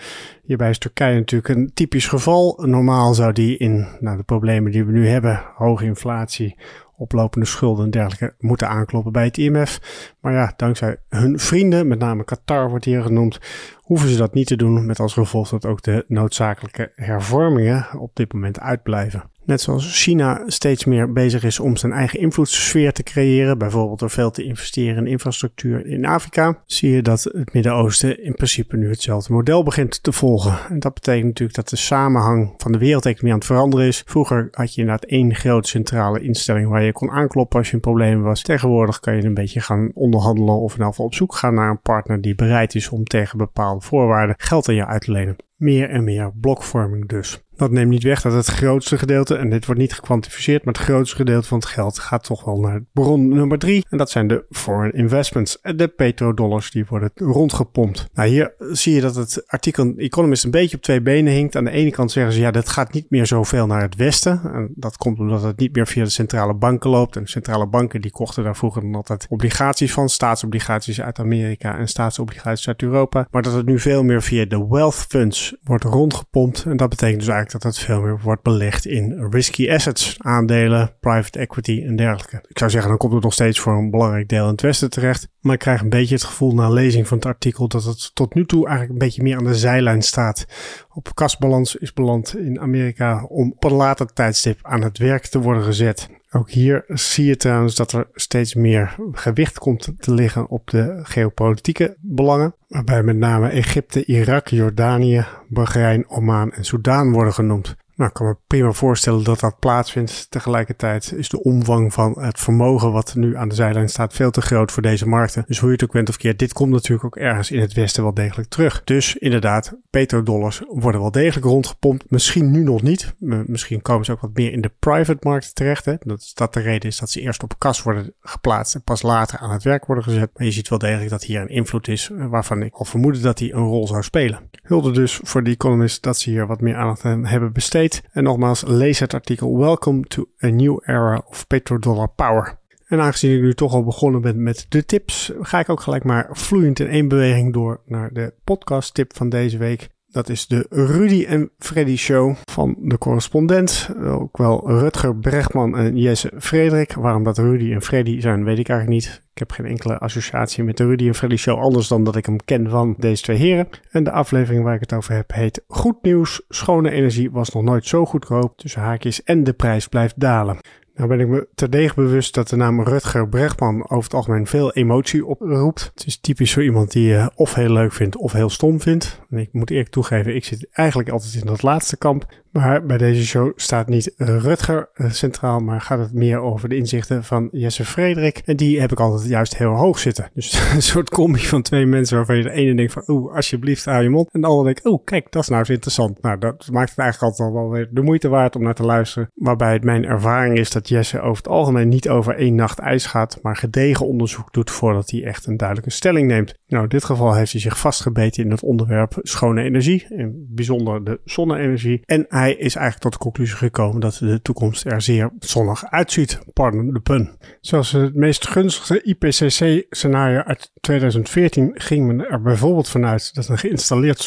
Hierbij 0.43 0.71
is 0.71 0.79
Turkije 0.79 1.15
natuurlijk 1.15 1.55
een 1.55 1.71
typisch 1.75 2.07
geval. 2.07 2.63
Normaal 2.67 3.15
zou 3.15 3.33
die 3.33 3.57
in 3.57 3.87
nou, 4.01 4.17
de 4.17 4.23
problemen 4.23 4.73
die 4.73 4.85
we 4.85 4.93
nu 4.93 5.09
hebben, 5.09 5.45
hoge 5.55 5.85
inflatie, 5.85 6.57
oplopende 7.03 7.47
schulden 7.47 7.85
en 7.85 7.91
dergelijke 7.91 8.35
moeten 8.39 8.69
aankloppen 8.69 9.13
bij 9.13 9.25
het 9.25 9.39
IMF. 9.39 9.81
Maar 10.21 10.33
ja, 10.33 10.53
dankzij 10.57 10.97
hun 11.09 11.39
vrienden, 11.39 11.89
met 11.89 11.99
name 11.99 12.25
Qatar 12.25 12.71
wordt 12.71 12.85
hier 12.85 13.03
genoemd, 13.03 13.39
hoeven 13.81 14.09
ze 14.09 14.17
dat 14.17 14.35
niet 14.35 14.47
te 14.47 14.57
doen. 14.57 14.87
Met 14.87 15.01
als 15.01 15.13
gevolg 15.13 15.49
dat 15.49 15.67
ook 15.67 15.83
de 15.83 16.05
noodzakelijke 16.09 16.93
hervormingen 16.95 17.87
op 17.99 18.11
dit 18.15 18.33
moment 18.33 18.61
uitblijven. 18.61 19.32
Net 19.45 19.61
zoals 19.61 20.03
China 20.03 20.43
steeds 20.47 20.85
meer 20.85 21.13
bezig 21.13 21.45
is 21.45 21.61
om 21.61 21.77
zijn 21.77 21.93
eigen 21.93 22.19
invloedssfeer 22.19 22.93
te 22.93 23.03
creëren, 23.03 23.59
bijvoorbeeld 23.59 23.99
door 23.99 24.11
veel 24.11 24.31
te 24.31 24.45
investeren 24.45 24.97
in 24.97 25.07
infrastructuur 25.07 25.87
in 25.87 26.05
Afrika, 26.05 26.63
zie 26.67 26.91
je 26.91 27.03
dat 27.03 27.23
het 27.23 27.53
Midden-Oosten 27.53 28.25
in 28.25 28.35
principe 28.35 28.77
nu 28.77 28.89
hetzelfde 28.89 29.33
model 29.33 29.63
begint 29.63 30.03
te 30.03 30.13
volgen. 30.13 30.59
En 30.69 30.79
dat 30.79 30.95
betekent 30.95 31.25
natuurlijk 31.25 31.57
dat 31.57 31.69
de 31.69 31.77
samenhang 31.77 32.55
van 32.57 32.73
de 32.73 32.79
wereldeconomie 32.79 33.33
aan 33.33 33.39
het 33.39 33.47
veranderen 33.47 33.87
is. 33.87 34.03
Vroeger 34.07 34.49
had 34.51 34.75
je 34.75 34.81
inderdaad 34.81 35.11
één 35.11 35.35
grote 35.35 35.69
centrale 35.69 36.21
instelling 36.21 36.69
waar 36.69 36.83
je 36.83 36.93
kon 36.93 37.11
aankloppen 37.11 37.59
als 37.59 37.69
je 37.69 37.75
een 37.75 37.81
probleem 37.81 38.23
was. 38.23 38.43
Tegenwoordig 38.43 39.01
kan 39.01 39.17
je 39.17 39.25
een 39.25 39.35
beetje 39.35 39.61
gaan 39.61 39.91
onderhandelen 39.95 40.55
of 40.55 40.73
in 40.73 40.77
ieder 40.77 40.87
geval 40.87 41.07
op 41.07 41.15
zoek 41.15 41.35
gaan 41.35 41.55
naar 41.55 41.71
een 41.71 41.81
partner 41.81 42.21
die 42.21 42.35
bereid 42.35 42.75
is 42.75 42.89
om 42.89 43.05
tegen 43.05 43.39
bepaalde 43.39 43.85
voorwaarden 43.85 44.35
geld 44.39 44.69
aan 44.69 44.75
je 44.75 44.87
uit 44.87 45.03
te 45.03 45.13
lenen. 45.13 45.37
Meer 45.57 45.91
en 45.91 46.05
meer 46.05 46.33
blokvorming 46.41 47.09
dus. 47.09 47.43
Dat 47.63 47.71
neemt 47.71 47.91
niet 47.91 48.03
weg 48.03 48.23
dat 48.23 48.33
het 48.33 48.47
grootste 48.47 48.99
gedeelte, 48.99 49.37
en 49.37 49.51
dit 49.51 49.67
wordt 49.67 49.81
niet 49.81 49.93
gekwantificeerd, 49.93 50.65
maar 50.65 50.75
het 50.75 50.83
grootste 50.83 51.17
gedeelte 51.17 51.49
van 51.49 51.59
het 51.59 51.67
geld 51.67 51.99
gaat 51.99 52.25
toch 52.25 52.45
wel 52.45 52.61
naar 52.61 52.85
bron 52.93 53.29
nummer 53.29 53.59
drie. 53.59 53.87
En 53.89 53.99
dat 53.99 54.11
zijn 54.11 54.27
de 54.27 54.45
foreign 54.51 54.97
investments, 54.99 55.59
de 55.77 55.89
petrodollars 55.89 56.71
die 56.71 56.85
worden 56.89 57.11
rondgepompt. 57.15 58.09
Nou, 58.15 58.29
hier 58.29 58.55
zie 58.59 58.95
je 58.95 59.01
dat 59.01 59.15
het 59.15 59.43
artikel 59.47 59.93
Economist 59.97 60.45
een 60.45 60.51
beetje 60.51 60.77
op 60.77 60.83
twee 60.83 61.01
benen 61.01 61.33
hinkt. 61.33 61.57
Aan 61.57 61.65
de 61.65 61.71
ene 61.71 61.91
kant 61.91 62.13
zeggen 62.13 62.33
ze, 62.33 62.41
ja, 62.41 62.51
dat 62.51 62.69
gaat 62.69 62.93
niet 62.93 63.11
meer 63.11 63.27
zoveel 63.27 63.67
naar 63.67 63.83
het 63.83 63.97
westen. 63.97 64.41
En 64.53 64.73
dat 64.75 64.97
komt 64.97 65.19
omdat 65.19 65.43
het 65.43 65.59
niet 65.59 65.75
meer 65.77 65.87
via 65.87 66.05
de 66.05 66.11
centrale 66.11 66.55
banken 66.55 66.91
loopt. 66.91 67.17
En 67.17 67.23
de 67.23 67.31
centrale 67.31 67.67
banken 67.67 68.01
die 68.01 68.11
kochten 68.11 68.45
daar 68.45 68.57
vroeger 68.57 68.83
dan 68.83 68.95
altijd 68.95 69.27
obligaties 69.29 69.93
van, 69.93 70.09
staatsobligaties 70.09 71.01
uit 71.01 71.19
Amerika 71.19 71.79
en 71.79 71.89
staatsobligaties 71.89 72.69
uit 72.69 72.83
Europa. 72.83 73.27
Maar 73.31 73.43
dat 73.43 73.53
het 73.53 73.67
nu 73.67 73.79
veel 73.79 74.03
meer 74.03 74.23
via 74.23 74.45
de 74.45 74.67
wealth 74.69 75.07
funds 75.09 75.57
wordt 75.63 75.85
rondgepompt. 75.85 76.65
En 76.65 76.77
dat 76.77 76.89
betekent 76.89 77.19
dus 77.19 77.29
eigenlijk 77.29 77.51
dat 77.53 77.63
het 77.63 77.79
veel 77.79 78.01
meer 78.01 78.21
wordt 78.23 78.43
belegd 78.43 78.87
in 78.87 79.29
risky 79.31 79.71
assets, 79.71 80.17
aandelen, 80.19 80.97
private 81.01 81.39
equity 81.39 81.83
en 81.87 81.97
dergelijke. 81.97 82.45
Ik 82.49 82.59
zou 82.59 82.71
zeggen, 82.71 82.89
dan 82.89 82.99
komt 82.99 83.13
het 83.13 83.23
nog 83.23 83.33
steeds 83.33 83.61
voor 83.61 83.73
een 83.73 83.91
belangrijk 83.91 84.29
deel 84.29 84.45
in 84.45 84.51
het 84.51 84.61
westen 84.61 84.91
terecht. 84.91 85.29
Maar 85.41 85.55
ik 85.55 85.59
krijg 85.59 85.81
een 85.81 85.89
beetje 85.89 86.15
het 86.15 86.25
gevoel 86.25 86.55
na 86.55 86.69
lezing 86.69 87.09
van 87.09 87.17
het 87.17 87.27
artikel 87.27 87.69
dat 87.69 87.85
het 87.85 88.15
tot 88.15 88.35
nu 88.35 88.47
toe 88.47 88.67
eigenlijk 88.67 88.93
een 88.93 89.07
beetje 89.07 89.23
meer 89.23 89.37
aan 89.37 89.45
de 89.45 89.55
zijlijn 89.55 90.03
staat. 90.03 90.45
Op 90.93 91.15
kasbalans 91.15 91.77
is 91.77 91.93
beland 91.93 92.37
in 92.37 92.61
Amerika 92.61 93.25
om 93.25 93.53
op 93.53 93.65
een 93.65 93.73
later 93.73 94.07
tijdstip 94.07 94.59
aan 94.63 94.83
het 94.83 94.99
werk 94.99 95.27
te 95.27 95.41
worden 95.41 95.63
gezet. 95.63 96.09
Ook 96.35 96.51
hier 96.51 96.85
zie 96.89 97.25
je 97.25 97.37
trouwens 97.37 97.75
dat 97.75 97.93
er 97.93 98.07
steeds 98.15 98.55
meer 98.55 98.97
gewicht 99.13 99.59
komt 99.59 99.93
te 99.99 100.15
liggen 100.15 100.49
op 100.49 100.71
de 100.71 101.01
geopolitieke 101.03 101.97
belangen. 102.01 102.55
Waarbij 102.69 103.03
met 103.03 103.17
name 103.17 103.49
Egypte, 103.49 104.05
Irak, 104.05 104.49
Jordanië, 104.49 105.27
Bahrein, 105.49 106.09
Oman 106.09 106.53
en 106.53 106.65
Soudaan 106.65 107.13
worden 107.13 107.33
genoemd. 107.33 107.77
Nou, 107.95 108.11
ik 108.11 108.17
kan 108.17 108.27
me 108.27 108.37
prima 108.47 108.73
voorstellen 108.73 109.25
dat 109.25 109.41
dat 109.41 109.59
plaatsvindt. 109.59 110.31
Tegelijkertijd 110.31 111.13
is 111.13 111.29
de 111.29 111.43
omvang 111.43 111.93
van 111.93 112.21
het 112.21 112.41
vermogen 112.41 112.93
wat 112.93 113.15
nu 113.15 113.37
aan 113.37 113.49
de 113.49 113.55
zijlijn 113.55 113.89
staat 113.89 114.13
veel 114.13 114.31
te 114.31 114.41
groot 114.41 114.73
voor 114.73 114.83
deze 114.83 115.09
markten. 115.09 115.45
Dus 115.47 115.59
hoe 115.59 115.69
je 115.69 115.75
het 115.75 115.85
ook 115.85 115.93
bent 115.93 116.09
of 116.09 116.17
keert, 116.17 116.39
dit 116.39 116.53
komt 116.53 116.71
natuurlijk 116.71 117.05
ook 117.05 117.17
ergens 117.17 117.51
in 117.51 117.61
het 117.61 117.73
Westen 117.73 118.03
wel 118.03 118.15
degelijk 118.15 118.49
terug. 118.49 118.85
Dus 118.85 119.17
inderdaad, 119.17 119.75
petrodollars 119.91 120.63
worden 120.69 121.01
wel 121.01 121.11
degelijk 121.11 121.47
rondgepompt. 121.47 122.11
Misschien 122.11 122.51
nu 122.51 122.63
nog 122.63 122.83
niet. 122.83 123.15
Misschien 123.47 123.83
komen 123.83 124.05
ze 124.05 124.13
ook 124.13 124.21
wat 124.21 124.35
meer 124.35 124.53
in 124.53 124.61
de 124.61 124.73
private 124.79 125.29
markt 125.29 125.55
terecht. 125.55 125.85
Hè? 125.85 125.95
Dat 126.01 126.31
dat 126.35 126.55
de 126.55 126.61
reden 126.61 126.89
is 126.89 126.99
dat 126.99 127.11
ze 127.11 127.21
eerst 127.21 127.43
op 127.43 127.55
kas 127.59 127.83
worden 127.83 128.15
geplaatst 128.21 128.75
en 128.75 128.83
pas 128.83 129.03
later 129.03 129.39
aan 129.39 129.51
het 129.51 129.63
werk 129.63 129.87
worden 129.87 130.05
gezet. 130.05 130.31
Maar 130.35 130.47
je 130.47 130.53
ziet 130.53 130.69
wel 130.69 130.79
degelijk 130.79 131.11
dat 131.11 131.25
hier 131.25 131.41
een 131.41 131.49
invloed 131.49 131.89
is 131.89 132.11
waarvan 132.13 132.63
ik 132.63 132.75
al 132.75 132.85
vermoedde 132.85 133.21
dat 133.21 133.39
hij 133.39 133.53
een 133.53 133.65
rol 133.65 133.87
zou 133.87 134.03
spelen. 134.03 134.51
Hulde 134.63 134.91
dus 134.91 135.21
voor 135.23 135.43
de 135.43 135.51
Economist 135.51 136.03
dat 136.03 136.19
ze 136.19 136.31
hier 136.31 136.47
wat 136.47 136.61
meer 136.61 136.77
aandacht 136.77 137.05
aan 137.05 137.27
hebben 137.27 137.53
besteed. 137.53 137.81
En 137.83 138.23
nogmaals, 138.23 138.63
lees 138.67 138.99
het 138.99 139.15
artikel 139.15 139.59
Welcome 139.59 140.03
to 140.03 140.29
a 140.43 140.49
New 140.49 140.81
Era 140.85 141.23
of 141.27 141.47
Petrodollar 141.47 142.09
Power. 142.09 142.59
En 142.87 143.01
aangezien 143.01 143.37
ik 143.37 143.43
nu 143.43 143.55
toch 143.55 143.73
al 143.73 143.85
begonnen 143.85 144.21
ben 144.21 144.43
met 144.43 144.67
de 144.69 144.85
tips, 144.85 145.33
ga 145.41 145.59
ik 145.59 145.69
ook 145.69 145.81
gelijk 145.81 146.05
maar 146.05 146.29
vloeiend 146.31 146.81
in 146.81 146.89
één 146.89 147.09
beweging 147.09 147.53
door 147.53 147.81
naar 147.87 148.13
de 148.13 148.35
podcast 148.45 148.95
tip 148.95 149.17
van 149.17 149.29
deze 149.29 149.59
week. 149.59 149.89
Dat 150.13 150.29
is 150.29 150.47
de 150.47 150.67
Rudy 150.71 151.25
en 151.25 151.51
Freddy 151.59 151.97
Show 151.97 152.35
van 152.51 152.77
de 152.79 152.99
correspondent. 152.99 153.89
Ook 154.05 154.37
wel 154.37 154.71
Rutger 154.71 155.17
Brechtman 155.17 155.77
en 155.77 155.97
Jesse 155.97 156.33
Frederik. 156.39 156.95
Waarom 156.95 157.25
dat 157.25 157.39
Rudy 157.39 157.73
en 157.73 157.83
Freddy 157.83 158.21
zijn, 158.21 158.45
weet 158.45 158.59
ik 158.59 158.69
eigenlijk 158.69 159.01
niet. 159.01 159.23
Ik 159.33 159.39
heb 159.39 159.51
geen 159.51 159.67
enkele 159.67 159.99
associatie 159.99 160.65
met 160.65 160.77
de 160.77 160.87
Rudy 160.87 161.07
en 161.07 161.15
Freddy 161.15 161.37
Show, 161.37 161.59
anders 161.59 161.89
dan 161.89 162.05
dat 162.05 162.17
ik 162.17 162.27
hem 162.27 162.45
ken 162.45 162.71
van 162.71 162.95
deze 162.99 163.23
twee 163.23 163.37
heren. 163.37 163.69
En 163.91 164.05
de 164.05 164.11
aflevering 164.11 164.65
waar 164.65 164.75
ik 164.75 164.81
het 164.81 164.93
over 164.93 165.15
heb 165.15 165.33
heet 165.33 165.63
Goed 165.69 166.03
nieuws, 166.03 166.43
schone 166.49 166.91
energie 166.91 167.31
was 167.31 167.51
nog 167.51 167.63
nooit 167.63 167.87
zo 167.87 168.05
goedkoop. 168.05 168.57
Tussen 168.57 168.81
haakjes 168.81 169.23
en 169.23 169.45
de 169.45 169.53
prijs 169.53 169.89
blijft 169.89 170.21
dalen. 170.21 170.59
Nou 171.03 171.15
ben 171.15 171.27
ik 171.27 171.33
me 171.33 171.49
terdege 171.55 171.95
bewust 171.95 172.35
dat 172.35 172.49
de 172.49 172.57
naam 172.57 172.83
Rutger 172.83 173.29
Bregman 173.29 173.83
over 173.83 174.05
het 174.05 174.15
algemeen 174.15 174.47
veel 174.47 174.73
emotie 174.73 175.27
oproept. 175.27 175.91
Het 175.95 176.07
is 176.07 176.21
typisch 176.21 176.51
zo 176.51 176.61
iemand 176.61 176.93
die 176.93 177.09
je 177.09 177.31
of 177.35 177.55
heel 177.55 177.73
leuk 177.73 177.93
vindt 177.93 178.17
of 178.17 178.33
heel 178.33 178.51
stom 178.51 178.81
vindt. 178.81 179.21
En 179.31 179.39
ik 179.39 179.53
moet 179.53 179.71
eerlijk 179.71 179.91
toegeven, 179.91 180.35
ik 180.35 180.45
zit 180.45 180.69
eigenlijk 180.73 181.09
altijd 181.09 181.35
in 181.35 181.47
dat 181.47 181.63
laatste 181.63 181.97
kamp. 181.97 182.42
Maar 182.53 182.87
bij 182.87 182.99
deze 182.99 183.27
show 183.27 183.53
staat 183.57 183.89
niet 183.89 184.15
Rutger 184.17 184.89
eh, 184.95 185.11
centraal, 185.11 185.61
maar 185.61 185.81
gaat 185.81 185.99
het 185.99 186.13
meer 186.13 186.41
over 186.41 186.69
de 186.69 186.77
inzichten 186.77 187.25
van 187.25 187.49
Jesse 187.53 187.85
Frederik. 187.85 188.43
En 188.45 188.57
die 188.57 188.81
heb 188.81 188.93
ik 188.93 189.01
altijd 189.01 189.29
juist 189.29 189.57
heel 189.57 189.75
hoog 189.75 189.99
zitten. 189.99 190.31
Dus 190.35 190.63
een 190.75 190.83
soort 190.83 191.11
combi 191.11 191.47
van 191.47 191.63
twee 191.63 191.87
mensen 191.87 192.17
waarvan 192.17 192.37
je 192.37 192.43
de 192.43 192.51
ene 192.51 192.75
denkt 192.75 192.93
van, 192.93 193.03
oeh, 193.07 193.35
alsjeblieft, 193.35 193.85
hou 193.85 194.03
je 194.03 194.09
mond. 194.09 194.29
En 194.33 194.41
de 194.41 194.47
andere 194.47 194.65
denkt, 194.65 194.87
oeh, 194.87 195.05
kijk, 195.05 195.33
dat 195.33 195.43
is 195.43 195.49
nou 195.49 195.61
eens 195.61 195.71
interessant. 195.71 196.23
Nou, 196.23 196.39
dat 196.39 196.69
maakt 196.73 196.91
het 196.91 196.99
eigenlijk 196.99 197.33
altijd 197.33 197.49
al 197.49 197.55
wel 197.55 197.71
weer 197.71 197.89
de 197.91 198.03
moeite 198.03 198.29
waard 198.29 198.57
om 198.57 198.63
naar 198.63 198.75
te 198.75 198.83
luisteren. 198.83 199.31
Waarbij 199.35 199.73
het 199.73 199.85
mijn 199.85 200.05
ervaring 200.05 200.59
is 200.59 200.71
dat 200.71 200.89
Jesse 200.89 201.21
over 201.21 201.37
het 201.37 201.53
algemeen 201.53 201.89
niet 201.89 202.09
over 202.09 202.37
één 202.37 202.55
nacht 202.55 202.79
ijs 202.79 203.07
gaat, 203.07 203.39
maar 203.43 203.57
gedegen 203.57 204.07
onderzoek 204.07 204.53
doet 204.53 204.71
voordat 204.71 205.11
hij 205.11 205.25
echt 205.25 205.47
een 205.47 205.57
duidelijke 205.57 205.91
stelling 205.91 206.29
neemt. 206.29 206.55
Nou, 206.67 206.83
in 206.83 206.89
dit 206.89 207.05
geval 207.05 207.35
heeft 207.35 207.53
hij 207.53 207.61
zich 207.61 207.79
vastgebeten 207.79 208.45
in 208.45 208.51
het 208.51 208.63
onderwerp 208.63 209.19
schone 209.23 209.63
energie, 209.63 210.07
in 210.09 210.47
bijzonder 210.49 211.05
de 211.05 211.21
zonne-energie. 211.25 212.01
En 212.05 212.27
is 212.51 212.75
eigenlijk 212.75 212.99
tot 212.99 213.13
de 213.13 213.19
conclusie 213.19 213.57
gekomen 213.57 214.01
dat 214.01 214.15
de 214.15 214.43
toekomst 214.43 214.85
er 214.85 215.03
zeer 215.03 215.31
zonnig 215.39 215.85
uitziet. 215.91 216.39
Pardon 216.53 216.93
de 216.93 217.01
pun. 217.01 217.37
Zoals 217.61 217.93
het 217.93 218.15
meest 218.15 218.49
gunstige 218.49 219.03
IPCC-scenario 219.03 220.43
uit 220.43 220.71
2014 220.81 221.71
ging 221.75 222.07
men 222.07 222.29
er 222.29 222.43
bijvoorbeeld 222.43 222.89
vanuit 222.89 223.35
dat 223.35 223.49
een 223.49 223.59
geïnstalleerd 223.59 224.21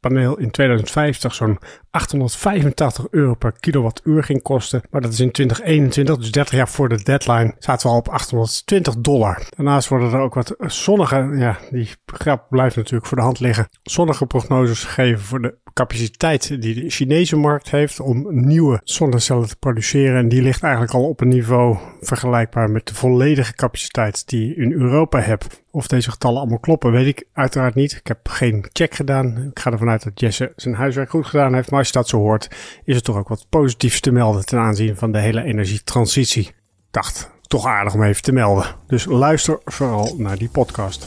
zonnepaneel 0.00 0.38
in 0.38 0.50
2050 0.50 1.34
zo'n 1.34 1.58
885 1.90 3.06
euro 3.10 3.34
per 3.34 3.52
kilowattuur 3.60 4.24
ging 4.24 4.42
kosten. 4.42 4.82
Maar 4.90 5.00
dat 5.00 5.12
is 5.12 5.20
in 5.20 5.30
2021, 5.30 6.16
dus 6.16 6.32
30 6.32 6.54
jaar 6.54 6.68
voor 6.68 6.88
de 6.88 7.02
deadline, 7.02 7.54
zaten 7.58 7.86
we 7.86 7.92
al 7.92 7.98
op 7.98 8.08
820 8.08 8.96
dollar. 8.96 9.42
Daarnaast 9.56 9.88
worden 9.88 10.12
er 10.12 10.20
ook 10.20 10.34
wat 10.34 10.54
zonnige, 10.58 11.30
ja, 11.34 11.58
die 11.70 11.88
grap 12.06 12.46
blijft 12.48 12.76
natuurlijk 12.76 13.06
voor 13.06 13.16
de 13.16 13.22
hand 13.22 13.40
liggen, 13.40 13.68
zonnige 13.82 14.26
prognoses 14.26 14.84
gegeven 14.84 15.24
voor 15.24 15.42
de 15.42 15.54
capaciteit 15.72 16.62
die 16.62 16.74
de 16.74 16.90
Chinese 16.90 17.36
markt 17.36 17.70
heeft 17.70 18.00
om 18.00 18.26
nieuwe 18.46 18.80
zonnecellen 18.84 19.48
te 19.48 19.56
produceren. 19.56 20.16
En 20.16 20.28
die 20.28 20.42
ligt 20.42 20.62
eigenlijk 20.62 20.94
al 20.94 21.08
op 21.08 21.20
een 21.20 21.28
niveau 21.28 21.76
vergelijkbaar 22.00 22.70
met 22.70 22.86
de 22.86 22.94
volledige 22.94 23.54
capaciteit 23.54 24.28
die 24.28 24.48
je 24.48 24.54
in 24.54 24.72
Europa 24.72 25.20
hebt. 25.20 25.66
Of 25.70 25.86
deze 25.86 26.10
getallen 26.10 26.40
allemaal 26.40 26.58
kloppen, 26.58 26.92
weet 26.92 27.06
ik 27.06 27.26
uiteraard 27.32 27.74
niet. 27.74 27.92
Ik 27.92 28.06
heb 28.06 28.28
geen 28.28 28.66
check 28.72 28.94
gedaan. 28.94 29.48
Ik 29.50 29.58
ga 29.58 29.70
ervan 29.70 29.88
uit 29.88 30.04
dat 30.04 30.20
Jesse 30.20 30.52
zijn 30.56 30.74
huiswerk 30.74 31.10
goed 31.10 31.26
gedaan 31.26 31.54
heeft. 31.54 31.70
Maar 31.70 31.78
als 31.78 31.88
je 31.88 31.94
dat 31.94 32.08
zo 32.08 32.18
hoort, 32.18 32.48
is 32.84 32.94
het 32.94 33.04
toch 33.04 33.16
ook 33.16 33.28
wat 33.28 33.46
positiefs 33.48 34.00
te 34.00 34.10
melden 34.10 34.46
ten 34.46 34.58
aanzien 34.58 34.96
van 34.96 35.12
de 35.12 35.18
hele 35.18 35.42
energietransitie. 35.42 36.50
Dacht, 36.90 37.30
toch 37.42 37.66
aardig 37.66 37.94
om 37.94 38.02
even 38.02 38.22
te 38.22 38.32
melden. 38.32 38.64
Dus 38.86 39.04
luister 39.04 39.60
vooral 39.64 40.14
naar 40.16 40.38
die 40.38 40.48
podcast. 40.48 41.06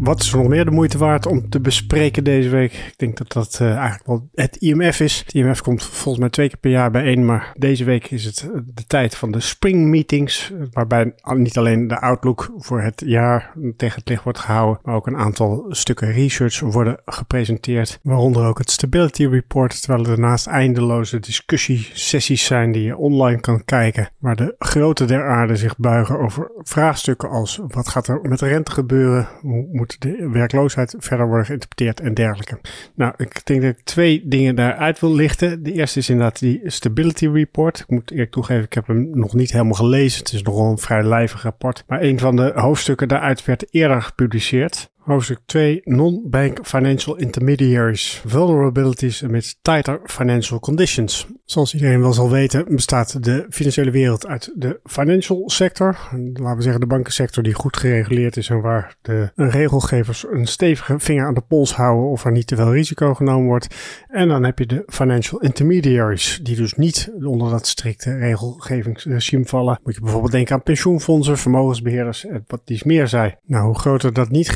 Wat 0.00 0.20
is 0.20 0.32
er 0.32 0.38
nog 0.38 0.48
meer 0.48 0.64
de 0.64 0.70
moeite 0.70 0.98
waard 0.98 1.26
om 1.26 1.48
te 1.48 1.60
bespreken 1.60 2.24
deze 2.24 2.48
week? 2.48 2.72
Ik 2.72 2.94
denk 2.96 3.16
dat 3.16 3.32
dat 3.32 3.58
uh, 3.62 3.74
eigenlijk 3.74 4.06
wel 4.06 4.28
het 4.34 4.56
IMF 4.56 5.00
is. 5.00 5.18
Het 5.18 5.34
IMF 5.34 5.62
komt 5.62 5.84
volgens 5.84 6.18
mij 6.18 6.28
twee 6.30 6.48
keer 6.48 6.58
per 6.58 6.70
jaar 6.70 6.90
bijeen, 6.90 7.24
maar 7.24 7.52
deze 7.56 7.84
week 7.84 8.10
is 8.10 8.24
het 8.24 8.48
de 8.74 8.84
tijd 8.86 9.14
van 9.14 9.30
de 9.30 9.40
spring 9.40 9.86
meetings, 9.86 10.52
waarbij 10.72 11.14
niet 11.34 11.58
alleen 11.58 11.88
de 11.88 12.00
outlook 12.00 12.52
voor 12.56 12.80
het 12.80 13.02
jaar 13.06 13.52
tegen 13.76 13.98
het 13.98 14.08
licht 14.08 14.24
wordt 14.24 14.38
gehouden, 14.38 14.80
maar 14.82 14.94
ook 14.94 15.06
een 15.06 15.16
aantal 15.16 15.66
stukken 15.68 16.12
research 16.12 16.60
worden 16.60 17.00
gepresenteerd, 17.04 17.98
waaronder 18.02 18.46
ook 18.46 18.58
het 18.58 18.70
Stability 18.70 19.26
Report, 19.26 19.80
terwijl 19.80 20.02
er 20.04 20.10
daarnaast 20.10 20.46
eindeloze 20.46 21.20
discussiesessies 21.20 22.44
zijn 22.44 22.72
die 22.72 22.82
je 22.82 22.96
online 22.96 23.40
kan 23.40 23.64
kijken, 23.64 24.10
waar 24.18 24.36
de 24.36 24.54
grote 24.58 25.04
der 25.04 25.28
aarde 25.28 25.56
zich 25.56 25.76
buigen 25.76 26.18
over 26.18 26.50
vraagstukken 26.56 27.28
als 27.30 27.60
wat 27.68 27.88
gaat 27.88 28.08
er 28.08 28.20
met 28.22 28.40
rente 28.40 28.70
gebeuren, 28.70 29.28
hoe 29.40 29.68
moet 29.72 29.89
de 29.98 30.28
werkloosheid 30.32 30.94
verder 30.98 31.26
worden 31.26 31.46
geïnterpreteerd 31.46 32.00
en 32.00 32.14
dergelijke. 32.14 32.60
Nou, 32.94 33.14
ik 33.16 33.46
denk 33.46 33.62
dat 33.62 33.70
ik 33.70 33.84
twee 33.84 34.22
dingen 34.24 34.54
daaruit 34.54 35.00
wil 35.00 35.14
lichten. 35.14 35.62
De 35.62 35.72
eerste 35.72 35.98
is 35.98 36.08
inderdaad 36.08 36.38
die 36.38 36.60
Stability 36.64 37.28
Report. 37.28 37.78
Ik 37.80 37.90
moet 37.90 38.10
eerlijk 38.10 38.30
toegeven, 38.30 38.64
ik 38.64 38.72
heb 38.72 38.86
hem 38.86 39.10
nog 39.12 39.34
niet 39.34 39.52
helemaal 39.52 39.72
gelezen. 39.72 40.18
Het 40.18 40.32
is 40.32 40.42
nogal 40.42 40.70
een 40.70 40.78
vrij 40.78 41.02
lijvig 41.02 41.42
rapport. 41.42 41.84
Maar 41.86 42.02
een 42.02 42.18
van 42.18 42.36
de 42.36 42.52
hoofdstukken 42.54 43.08
daaruit 43.08 43.44
werd 43.44 43.66
eerder 43.70 44.02
gepubliceerd. 44.02 44.89
Hoofdstuk 45.00 45.38
2 45.46 45.80
Non-Bank 45.84 46.58
Financial 46.62 47.16
Intermediaries 47.16 48.22
Vulnerabilities 48.26 49.24
amidst 49.24 49.58
Tighter 49.62 50.00
Financial 50.04 50.60
Conditions. 50.60 51.26
Zoals 51.44 51.74
iedereen 51.74 52.00
wel 52.00 52.12
zal 52.12 52.30
weten 52.30 52.64
bestaat 52.68 53.24
de 53.24 53.46
financiële 53.48 53.90
wereld 53.90 54.26
uit 54.26 54.52
de 54.54 54.80
financial 54.84 55.42
sector. 55.50 55.98
Laten 56.32 56.56
we 56.56 56.62
zeggen 56.62 56.80
de 56.80 56.86
bankensector 56.86 57.42
die 57.42 57.54
goed 57.54 57.76
gereguleerd 57.76 58.36
is 58.36 58.48
en 58.48 58.60
waar 58.60 58.96
de 59.02 59.30
regelgevers 59.34 60.26
een 60.30 60.46
stevige 60.46 60.98
vinger 60.98 61.26
aan 61.26 61.34
de 61.34 61.40
pols 61.48 61.74
houden 61.74 62.10
of 62.10 62.24
er 62.24 62.32
niet 62.32 62.46
te 62.46 62.56
veel 62.56 62.72
risico 62.72 63.14
genomen 63.14 63.46
wordt. 63.46 63.74
En 64.08 64.28
dan 64.28 64.44
heb 64.44 64.58
je 64.58 64.66
de 64.66 64.82
financial 64.86 65.40
intermediaries 65.40 66.40
die 66.42 66.56
dus 66.56 66.74
niet 66.74 67.12
onder 67.22 67.50
dat 67.50 67.66
strikte 67.66 68.16
regelgevingsregime 68.16 69.44
vallen. 69.44 69.80
Moet 69.84 69.94
je 69.94 70.00
bijvoorbeeld 70.00 70.32
denken 70.32 70.54
aan 70.54 70.62
pensioenfondsen, 70.62 71.38
vermogensbeheerders 71.38 72.26
en 72.26 72.44
wat 72.46 72.60
die 72.64 72.80
meer 72.84 73.08
zei. 73.08 73.34
Nou, 73.46 73.64
hoe 73.64 73.78
groter 73.78 74.12
dat 74.12 74.30
niet 74.30 74.48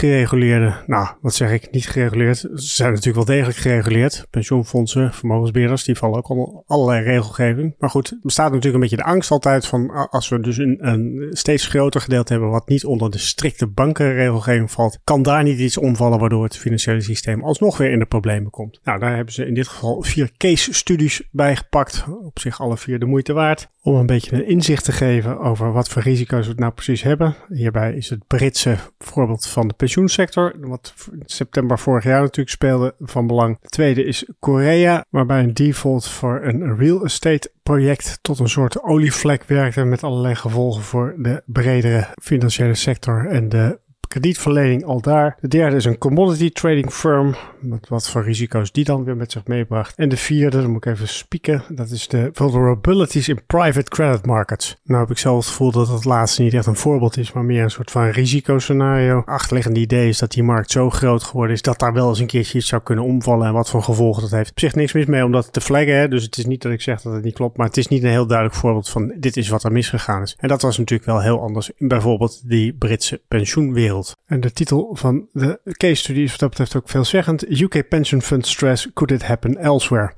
nou, 0.87 1.09
wat 1.21 1.35
zeg 1.35 1.53
ik, 1.53 1.71
niet 1.71 1.89
gereguleerd. 1.89 2.39
Ze 2.39 2.51
zijn 2.55 2.89
natuurlijk 2.89 3.27
wel 3.27 3.37
degelijk 3.37 3.59
gereguleerd. 3.59 4.27
Pensioenfondsen, 4.31 5.13
vermogensbeheerders, 5.13 5.85
die 5.85 5.97
vallen 5.97 6.17
ook 6.17 6.29
onder 6.29 6.63
allerlei 6.67 7.05
regelgeving. 7.05 7.75
Maar 7.79 7.91
goed, 7.91 8.11
er 8.11 8.19
bestaat 8.23 8.47
natuurlijk 8.47 8.75
een 8.75 8.81
beetje 8.81 8.97
de 8.97 9.11
angst 9.11 9.31
altijd 9.31 9.67
van 9.67 10.09
als 10.11 10.29
we 10.29 10.41
dus 10.41 10.57
een, 10.57 10.89
een 10.89 11.29
steeds 11.31 11.67
groter 11.67 12.01
gedeelte 12.01 12.33
hebben 12.33 12.51
wat 12.51 12.69
niet 12.69 12.85
onder 12.85 13.11
de 13.11 13.19
strikte 13.19 13.67
bankenregelgeving 13.67 14.71
valt, 14.71 14.99
kan 15.05 15.23
daar 15.23 15.43
niet 15.43 15.59
iets 15.59 15.79
omvallen 15.79 16.19
waardoor 16.19 16.45
het 16.45 16.57
financiële 16.57 17.01
systeem 17.01 17.45
alsnog 17.45 17.77
weer 17.77 17.91
in 17.91 17.99
de 17.99 18.07
problemen 18.07 18.51
komt. 18.51 18.81
Nou, 18.83 18.99
daar 18.99 19.15
hebben 19.17 19.35
ze 19.35 19.47
in 19.47 19.55
dit 19.55 19.69
geval 19.69 20.03
vier 20.03 20.31
case 20.37 20.75
studies 20.75 21.23
bij 21.31 21.57
gepakt. 21.57 22.05
Op 22.23 22.39
zich 22.39 22.61
alle 22.61 22.77
vier 22.77 22.99
de 22.99 23.07
moeite 23.07 23.33
waard. 23.33 23.69
Om 23.83 23.95
een 23.95 24.07
beetje 24.07 24.37
een 24.37 24.49
inzicht 24.49 24.85
te 24.85 24.93
geven 24.93 25.39
over 25.39 25.73
wat 25.73 25.89
voor 25.89 26.03
risico's 26.03 26.45
we 26.45 26.51
het 26.51 26.59
nou 26.59 26.73
precies 26.73 27.03
hebben. 27.03 27.35
Hierbij 27.49 27.95
is 27.95 28.11
het 28.11 28.27
Britse 28.27 28.77
voorbeeld 28.99 29.47
van 29.47 29.69
de 29.69 29.75
pensioensector 29.75 30.24
wat 30.61 30.95
in 31.13 31.23
september 31.25 31.79
vorig 31.79 32.05
jaar 32.05 32.21
natuurlijk 32.21 32.49
speelde 32.49 32.95
van 33.01 33.27
belang. 33.27 33.59
De 33.61 33.69
tweede 33.69 34.05
is 34.05 34.29
Korea, 34.39 35.05
waarbij 35.11 35.43
een 35.43 35.55
default 35.55 36.09
voor 36.09 36.41
een 36.43 36.77
real 36.77 37.05
estate 37.05 37.51
project 37.63 38.19
tot 38.23 38.39
een 38.39 38.49
soort 38.49 38.83
olievlek 38.83 39.45
werkte 39.45 39.85
met 39.85 40.03
allerlei 40.03 40.35
gevolgen 40.35 40.83
voor 40.83 41.15
de 41.19 41.43
bredere 41.47 42.07
financiële 42.23 42.75
sector 42.75 43.27
en 43.27 43.49
de 43.49 43.79
kredietverlening 44.15 44.85
al 44.85 45.01
daar. 45.01 45.37
De 45.41 45.49
derde 45.49 45.77
is 45.77 45.85
een 45.85 45.99
commodity 45.99 46.51
trading 46.51 46.93
firm. 46.93 47.35
Met 47.61 47.89
wat 47.89 48.11
voor 48.11 48.23
risico's 48.23 48.73
die 48.73 48.85
dan 48.85 49.05
weer 49.05 49.17
met 49.17 49.33
zich 49.33 49.47
meebracht. 49.47 49.97
En 49.97 50.09
de 50.09 50.17
vierde, 50.17 50.61
dan 50.61 50.71
moet 50.71 50.87
ik 50.87 50.93
even 50.93 51.09
spieken. 51.09 51.63
Dat 51.69 51.91
is 51.91 52.09
de 52.09 52.31
vulnerabilities 52.33 53.29
in 53.29 53.41
private 53.47 53.91
credit 53.91 54.27
markets. 54.27 54.77
Nou 54.85 55.01
heb 55.01 55.11
ik 55.11 55.19
zelf 55.19 55.37
het 55.37 55.47
gevoel 55.47 55.71
dat 55.71 55.87
dat 55.87 56.05
laatste 56.05 56.43
niet 56.43 56.55
echt 56.55 56.67
een 56.67 56.77
voorbeeld 56.77 57.17
is, 57.17 57.33
maar 57.33 57.45
meer 57.45 57.63
een 57.63 57.71
soort 57.71 57.91
van 57.91 58.09
risicoscenario. 58.09 59.23
Achterliggende 59.25 59.81
idee 59.81 60.09
is 60.09 60.19
dat 60.19 60.33
die 60.33 60.43
markt 60.43 60.71
zo 60.71 60.91
groot 60.91 61.23
geworden 61.23 61.55
is 61.55 61.63
dat 61.63 61.79
daar 61.79 61.93
wel 61.93 62.09
eens 62.09 62.19
een 62.19 62.27
keertje 62.27 62.59
iets 62.59 62.69
zou 62.69 62.83
kunnen 62.83 63.05
omvallen. 63.05 63.47
En 63.47 63.53
wat 63.53 63.71
voor 63.71 63.83
gevolgen 63.83 64.23
dat 64.23 64.31
heeft. 64.31 64.51
Op 64.51 64.61
zich 64.61 64.75
niks 64.75 64.93
mis 64.93 65.07
mee 65.07 65.25
om 65.25 65.33
dat 65.33 65.53
te 65.53 65.61
flaggen. 65.61 66.11
Dus 66.11 66.23
het 66.23 66.39
is 66.39 66.47
niet 66.47 66.63
dat 66.63 66.73
ik 66.73 66.81
zeg 66.81 67.01
dat 67.03 67.13
het 67.13 67.25
niet 67.25 67.35
klopt. 67.35 67.57
Maar 67.57 67.67
het 67.67 67.77
is 67.77 67.89
niet 67.89 68.03
een 68.03 68.11
heel 68.11 68.27
duidelijk 68.27 68.59
voorbeeld 68.59 68.89
van 68.89 69.13
dit 69.17 69.37
is 69.37 69.49
wat 69.49 69.65
er 69.65 69.73
misgegaan 69.73 70.23
is. 70.23 70.37
En 70.39 70.49
dat 70.49 70.63
was 70.63 70.79
natuurlijk 70.79 71.09
wel 71.09 71.21
heel 71.21 71.41
anders 71.41 71.71
in 71.77 71.89
bijvoorbeeld 71.89 72.49
die 72.49 72.73
Britse 72.73 73.21
pensioenwereld. 73.29 74.04
En 74.27 74.41
de 74.41 74.53
titel 74.53 74.97
van 74.97 75.29
de 75.33 75.61
case 75.77 75.95
study 75.95 76.21
is 76.21 76.31
wat 76.31 76.41
dat 76.41 76.49
betreft 76.49 76.77
ook 76.77 76.89
veelzeggend. 76.89 77.61
UK 77.61 77.89
Pension 77.89 78.23
Fund 78.23 78.47
Stress, 78.47 78.93
Could 78.93 79.13
It 79.13 79.27
Happen 79.27 79.57
Elsewhere? 79.57 80.13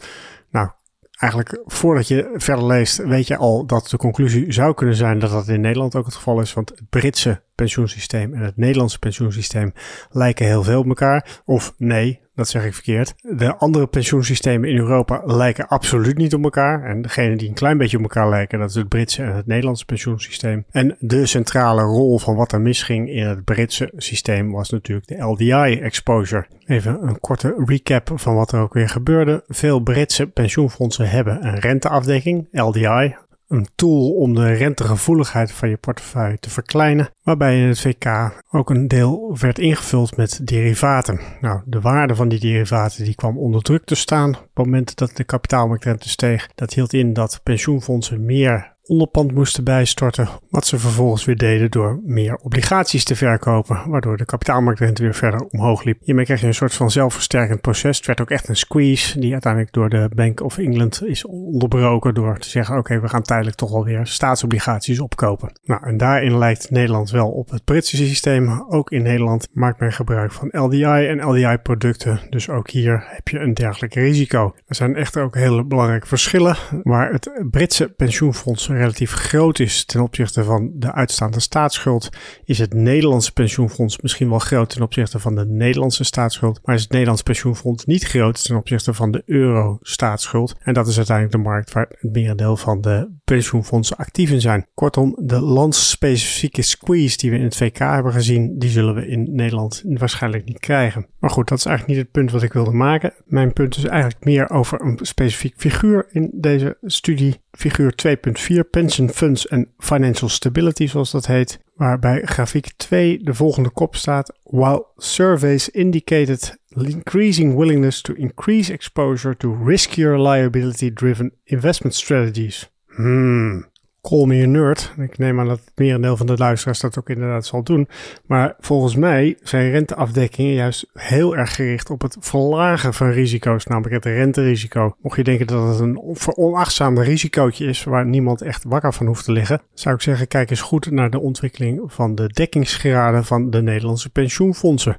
Nou, 0.51 0.71
eigenlijk 1.11 1.63
voordat 1.65 2.09
je 2.09 2.33
verder 2.35 2.67
leest, 2.67 2.97
weet 2.97 3.27
je 3.27 3.37
al 3.37 3.67
dat 3.67 3.89
de 3.89 3.97
conclusie 3.97 4.53
zou 4.53 4.75
kunnen 4.75 4.97
zijn 4.97 5.19
dat 5.19 5.31
dat 5.31 5.49
in 5.49 5.61
Nederland 5.61 5.95
ook 5.95 6.05
het 6.05 6.15
geval 6.15 6.41
is. 6.41 6.53
Want 6.53 6.69
het 6.69 6.89
Britse 6.91 7.43
pensioensysteem 7.57 8.35
en 8.35 8.41
het 8.41 8.57
Nederlandse 8.57 8.99
pensioensysteem 8.99 9.73
lijken 10.11 10.47
heel 10.47 10.63
veel 10.63 10.79
op 10.79 10.87
elkaar. 10.87 11.41
Of 11.45 11.75
nee, 11.79 12.21
dat 12.37 12.49
zeg 12.49 12.65
ik 12.65 12.75
verkeerd. 12.75 13.15
De 13.23 13.57
andere 13.57 13.87
pensioensystemen 13.87 14.69
in 14.69 14.77
Europa 14.77 15.23
lijken 15.25 15.69
absoluut 15.69 16.17
niet 16.17 16.35
op 16.35 16.45
elkaar. 16.45 16.85
En 16.85 17.03
degene 17.03 17.37
die 17.37 17.49
een 17.49 17.55
klein 17.55 17.79
beetje 17.79 17.97
op 17.97 18.03
elkaar 18.03 18.29
lijken, 18.29 18.59
dat 18.59 18.69
is 18.69 18.75
het 18.75 18.89
Britse 18.89 19.23
en 19.23 19.35
het 19.35 19.47
Nederlandse 19.47 19.85
pensioensysteem. 19.85 20.65
En 20.71 20.97
de 20.99 21.27
centrale 21.27 21.83
rol 21.83 22.19
van 22.19 22.35
wat 22.35 22.53
er 22.53 22.61
misging 22.61 23.11
in 23.11 23.27
het 23.27 23.45
Britse 23.45 23.93
systeem 23.97 24.53
was 24.53 24.71
natuurlijk 24.71 25.07
de 25.07 25.23
LDI-exposure. 25.23 26.47
Even 26.67 27.03
een 27.03 27.21
korte 27.21 27.55
recap 27.67 28.11
van 28.15 28.35
wat 28.35 28.53
er 28.53 28.61
ook 28.61 28.75
weer 28.75 28.89
gebeurde. 28.89 29.45
Veel 29.49 29.81
Britse 29.81 30.27
pensioenfondsen 30.27 31.11
hebben 31.11 31.47
een 31.47 31.59
renteafdekking, 31.59 32.49
LDI, 32.53 33.17
een 33.49 33.69
tool 33.75 34.11
om 34.11 34.35
de 34.35 34.53
rentegevoeligheid 34.53 35.53
van 35.53 35.69
je 35.69 35.77
portefeuille 35.77 36.39
te 36.39 36.51
verkleinen, 36.51 37.11
waarbij 37.23 37.61
in 37.61 37.69
het 37.69 37.81
VK 37.81 38.43
ook 38.51 38.71
een 38.71 38.89
deel 38.89 39.37
werd 39.41 39.59
ingevuld 39.59 40.17
met 40.17 40.47
derivaten. 40.47 41.21
Nou, 41.41 41.61
de 41.65 41.81
waarde 41.81 42.15
van 42.15 42.29
die 42.29 42.41
derivaten 42.41 43.05
die 43.05 43.15
kwam 43.15 43.39
onder 43.39 43.63
druk 43.63 43.85
te 43.85 43.95
staan 43.95 44.29
op 44.29 44.41
het 44.55 44.65
moment 44.65 44.97
dat 44.97 45.17
de 45.17 45.25
kapitaalmarktrente 45.25 46.09
steeg. 46.09 46.49
Dat 46.55 46.75
hield 46.75 46.93
in 46.93 47.13
dat 47.13 47.41
pensioenfondsen 47.43 48.25
meer 48.25 48.76
onderpand 48.87 49.33
moesten 49.33 49.65
bijstorten, 49.65 50.29
wat 50.51 50.67
ze 50.67 50.79
vervolgens 50.79 51.25
weer 51.25 51.37
deden 51.37 51.71
door 51.71 52.01
meer 52.05 52.37
obligaties 52.37 53.05
te 53.05 53.17
verkopen, 53.17 53.91
waardoor 53.91 54.17
de 54.17 54.25
kapitaalmarktrente 54.25 55.03
weer 55.03 55.15
verder 55.15 55.47
omhoog 55.51 55.85
liep. 55.85 55.99
Hiermee 56.03 56.25
kreeg 56.25 56.41
je 56.41 56.47
een 56.47 56.55
soort 56.55 56.75
van 56.75 56.91
zelfversterkend 56.91 57.61
proces. 57.61 57.97
Het 57.97 58.07
werd 58.07 58.21
ook 58.21 58.31
echt 58.31 58.49
een 58.49 58.57
squeeze 58.57 59.21
die 59.21 59.33
uiteindelijk 59.33 59.73
door 59.73 59.89
de 59.89 60.11
Bank 60.15 60.43
of 60.43 60.59
England 60.59 61.03
is 61.05 61.25
onderbroken 61.25 62.15
door 62.15 62.39
te 62.39 62.49
zeggen 62.49 62.79
oké, 62.79 63.01
we 63.01 63.09
gaan 63.09 63.23
tijdelijk 63.23 63.57
toch 63.57 63.73
alweer 63.73 64.07
staatsobligaties 64.07 65.01
opkopen. 65.01 65.61
Nou, 65.65 65.87
en 65.87 65.97
daarin 65.97 66.39
lijkt 66.39 66.71
Nederland 66.71 67.11
wel 67.11 67.31
op 67.31 67.51
het 67.51 67.65
Britse 67.65 67.97
systeem. 67.97 68.65
Ook 68.69 68.91
in 68.91 69.03
Nederland 69.03 69.49
maakt 69.53 69.81
men 69.81 69.93
gebruik 69.93 70.33
van 70.33 70.49
LDI 70.53 70.85
en 70.85 71.29
LDI 71.29 71.57
producten, 71.57 72.21
dus 72.31 72.49
ook 72.49 72.71
hier 72.71 73.05
heb 73.07 73.29
je 73.29 73.39
een 73.39 73.55
dergelijk 73.55 73.95
risico. 73.95 74.55
Er 74.67 74.75
zijn 74.75 74.97
echter 74.97 75.23
ook 75.23 75.35
hele 75.35 75.65
belangrijke 75.65 76.07
verschillen 76.07 76.57
waar 76.83 77.13
het 77.13 77.31
Britse 77.51 77.89
pensioenfonds 77.89 78.69
relatief 78.77 79.13
groot 79.13 79.59
is 79.59 79.85
ten 79.85 80.01
opzichte 80.01 80.45
van 80.45 80.71
de 80.75 80.93
uitstaande 80.93 81.41
staatsschuld, 81.41 82.09
is 82.45 82.59
het 82.59 82.75
Nederlandse 82.75 83.33
pensioenfonds 83.33 84.01
misschien 84.01 84.29
wel 84.29 84.39
groot 84.39 84.71
ten 84.71 84.83
opzichte 84.83 85.19
van 85.19 85.35
de 85.35 85.47
Nederlandse 85.47 86.05
staatsschuld, 86.05 86.61
maar 86.65 86.75
is 86.75 86.83
het 86.83 86.91
Nederlandse 86.91 87.25
pensioenfonds 87.25 87.85
niet 87.85 88.05
groot 88.05 88.45
ten 88.45 88.57
opzichte 88.57 88.95
van 88.95 89.11
de 89.11 89.23
euro-staatsschuld. 89.27 90.55
En 90.63 90.75
dat 90.75 90.87
is 90.87 90.97
uiteindelijk 90.97 91.37
de 91.37 91.43
markt 91.43 91.73
waar 91.73 91.87
het 91.89 92.13
merendeel 92.13 92.57
van 92.57 92.81
de 92.81 93.11
pensioenfondsen 93.25 93.97
actief 93.97 94.31
in 94.31 94.41
zijn. 94.41 94.67
Kortom, 94.75 95.17
de 95.23 95.41
landsspecifieke 95.41 96.63
squeeze 96.63 97.17
die 97.17 97.31
we 97.31 97.37
in 97.37 97.45
het 97.45 97.57
VK 97.57 97.79
hebben 97.79 98.13
gezien, 98.13 98.59
die 98.59 98.71
zullen 98.71 98.95
we 98.95 99.07
in 99.07 99.35
Nederland 99.35 99.83
waarschijnlijk 99.85 100.45
niet 100.45 100.61
krijgen. 100.61 101.07
Maar 101.19 101.31
goed, 101.31 101.49
dat 101.49 101.59
is 101.59 101.65
eigenlijk 101.65 101.97
niet 101.97 102.07
het 102.07 102.15
punt 102.15 102.31
wat 102.31 102.43
ik 102.43 102.53
wilde 102.53 102.73
maken. 102.73 103.13
Mijn 103.25 103.53
punt 103.53 103.77
is 103.77 103.85
eigenlijk 103.85 104.25
meer 104.25 104.51
over 104.51 104.81
een 104.81 104.99
specifiek 105.03 105.55
figuur 105.57 106.07
in 106.11 106.31
deze 106.33 106.77
studie 106.83 107.41
figuur 107.51 107.95
2.4 108.07 108.66
Pension 108.71 109.09
Funds 109.09 109.49
and 109.49 109.67
Financial 109.79 110.29
Stability, 110.29 110.87
zoals 110.87 111.11
dat 111.11 111.27
heet, 111.27 111.59
waarbij 111.75 112.23
grafiek 112.25 112.73
2 112.77 113.19
de 113.23 113.35
volgende 113.35 113.71
kop 113.71 113.97
staat. 113.97 114.39
While 114.43 114.87
surveys 114.97 115.69
indicated 115.69 116.57
increasing 116.69 117.57
willingness 117.57 118.01
to 118.01 118.15
increase 118.15 118.73
exposure 118.73 119.37
to 119.37 119.65
riskier 119.65 120.19
liability-driven 120.19 121.33
investment 121.45 121.95
strategies. 121.95 122.71
Hmm, 122.87 123.63
call 124.09 124.27
me 124.27 124.43
a 124.43 124.47
nerd. 124.47 124.93
Ik 124.99 125.19
neem 125.19 125.41
aan 125.41 125.47
dat 125.47 125.59
het 125.59 125.73
merendeel 125.75 126.17
van 126.17 126.27
de 126.27 126.37
luisteraars 126.37 126.81
dat 126.81 126.99
ook 126.99 127.09
inderdaad 127.09 127.47
zal 127.47 127.63
doen. 127.63 127.89
Maar 128.27 128.55
volgens 128.61 128.97
mij 128.97 129.37
zijn 129.43 129.71
renteafdekkingen 129.71 130.55
juist 130.55 130.87
heel 130.93 131.37
erg 131.37 131.55
gericht 131.55 131.91
op 131.91 132.03
het 132.03 132.17
verlagen 132.21 132.95
van 132.95 133.11
risico's, 133.11 133.67
namelijk 133.67 133.95
het 133.95 134.15
renterisico. 134.15 134.97
Mocht 135.01 135.17
je 135.17 135.25
denken 135.25 135.47
dat 135.47 135.69
het 135.69 135.79
een 135.79 136.17
onachtzaam 136.35 136.99
risicootje 136.99 137.67
is 137.67 137.85
waar 137.85 138.07
niemand 138.07 138.43
echt 138.43 138.65
wakker 138.65 138.93
van 138.93 139.07
hoeft 139.07 139.25
te 139.25 139.33
liggen, 139.33 139.61
zou 139.75 139.95
ik 139.95 140.01
zeggen, 140.01 140.29
kijk 140.29 140.51
eens 140.51 140.61
goed 140.61 140.91
naar 140.91 141.11
de 141.11 141.21
ontwikkeling 141.21 141.83
van 141.87 142.15
de 142.15 142.27
dekkingsgraden 142.27 143.25
van 143.25 143.51
de 143.51 143.63
Nederlandse 143.63 144.11
pensioenfondsen. 144.11 144.97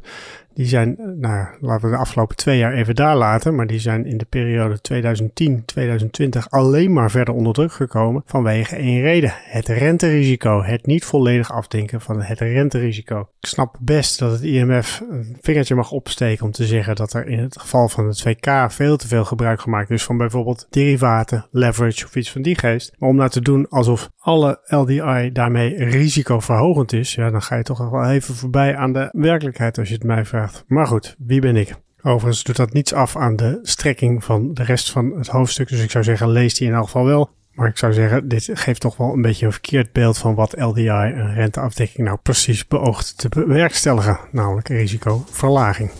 Die 0.57 0.65
zijn, 0.65 0.97
eh, 0.97 1.05
nou, 1.05 1.47
laten 1.59 1.89
we 1.89 1.95
de 1.95 2.01
afgelopen 2.01 2.35
twee 2.35 2.57
jaar 2.57 2.73
even 2.73 2.95
daar 2.95 3.15
laten, 3.15 3.55
maar 3.55 3.67
die 3.67 3.79
zijn 3.79 4.05
in 4.05 4.17
de 4.17 4.25
periode 4.25 4.81
2010-2020 4.81 6.49
alleen 6.49 6.93
maar 6.93 7.11
verder 7.11 7.33
onder 7.33 7.53
druk 7.53 7.71
gekomen 7.71 8.23
vanwege 8.25 8.75
één 8.75 9.01
reden. 9.01 9.33
Het 9.33 9.67
renterisico. 9.67 10.63
Het 10.63 10.85
niet 10.85 11.05
volledig 11.05 11.51
afdenken 11.51 12.01
van 12.01 12.21
het 12.21 12.39
renterisico. 12.39 13.19
Ik 13.19 13.47
snap 13.47 13.75
best 13.79 14.19
dat 14.19 14.31
het 14.31 14.41
IMF 14.41 15.03
een 15.09 15.37
vingertje 15.41 15.75
mag 15.75 15.91
opsteken 15.91 16.45
om 16.45 16.51
te 16.51 16.65
zeggen 16.65 16.95
dat 16.95 17.13
er 17.13 17.27
in 17.27 17.39
het 17.39 17.59
geval 17.59 17.89
van 17.89 18.07
het 18.07 18.21
VK 18.21 18.71
veel 18.71 18.97
te 18.97 19.07
veel 19.07 19.25
gebruik 19.25 19.61
gemaakt 19.61 19.89
is 19.89 20.03
van 20.03 20.17
bijvoorbeeld 20.17 20.67
derivaten, 20.69 21.45
leverage 21.51 22.05
of 22.05 22.15
iets 22.15 22.31
van 22.31 22.41
die 22.41 22.57
geest. 22.57 22.93
Maar 22.97 23.09
om 23.09 23.15
nou 23.15 23.29
te 23.29 23.41
doen 23.41 23.69
alsof 23.69 24.09
alle 24.17 24.59
LDI 24.65 25.29
daarmee 25.33 25.75
risicoverhogend 25.75 26.93
is, 26.93 27.15
ja, 27.15 27.29
dan 27.29 27.41
ga 27.41 27.55
je 27.55 27.63
toch 27.63 27.89
wel 27.89 28.09
even 28.09 28.35
voorbij 28.35 28.75
aan 28.75 28.93
de 28.93 29.09
werkelijkheid 29.11 29.77
als 29.77 29.87
je 29.87 29.93
het 29.93 30.03
mij 30.03 30.25
vraagt. 30.25 30.46
Maar 30.67 30.87
goed, 30.87 31.15
wie 31.17 31.41
ben 31.41 31.55
ik? 31.55 31.75
Overigens 32.01 32.43
doet 32.43 32.55
dat 32.55 32.73
niets 32.73 32.93
af 32.93 33.15
aan 33.15 33.35
de 33.35 33.59
strekking 33.61 34.23
van 34.23 34.53
de 34.53 34.63
rest 34.63 34.91
van 34.91 35.17
het 35.17 35.27
hoofdstuk. 35.27 35.67
Dus 35.69 35.83
ik 35.83 35.91
zou 35.91 36.03
zeggen, 36.03 36.29
lees 36.29 36.53
die 36.53 36.67
in 36.67 36.73
elk 36.73 36.85
geval 36.85 37.05
wel. 37.05 37.29
Maar 37.51 37.67
ik 37.67 37.77
zou 37.77 37.93
zeggen, 37.93 38.27
dit 38.27 38.49
geeft 38.53 38.81
toch 38.81 38.97
wel 38.97 39.13
een 39.13 39.21
beetje 39.21 39.45
een 39.45 39.51
verkeerd 39.51 39.91
beeld 39.91 40.17
van 40.17 40.35
wat 40.35 40.59
LDI 40.59 40.87
en 40.87 41.33
renteafdekking 41.33 42.07
nou 42.07 42.17
precies 42.23 42.67
beoogt 42.67 43.17
te 43.17 43.29
bewerkstelligen. 43.29 44.19
Namelijk 44.31 44.67
risicoverlaging. 44.67 45.91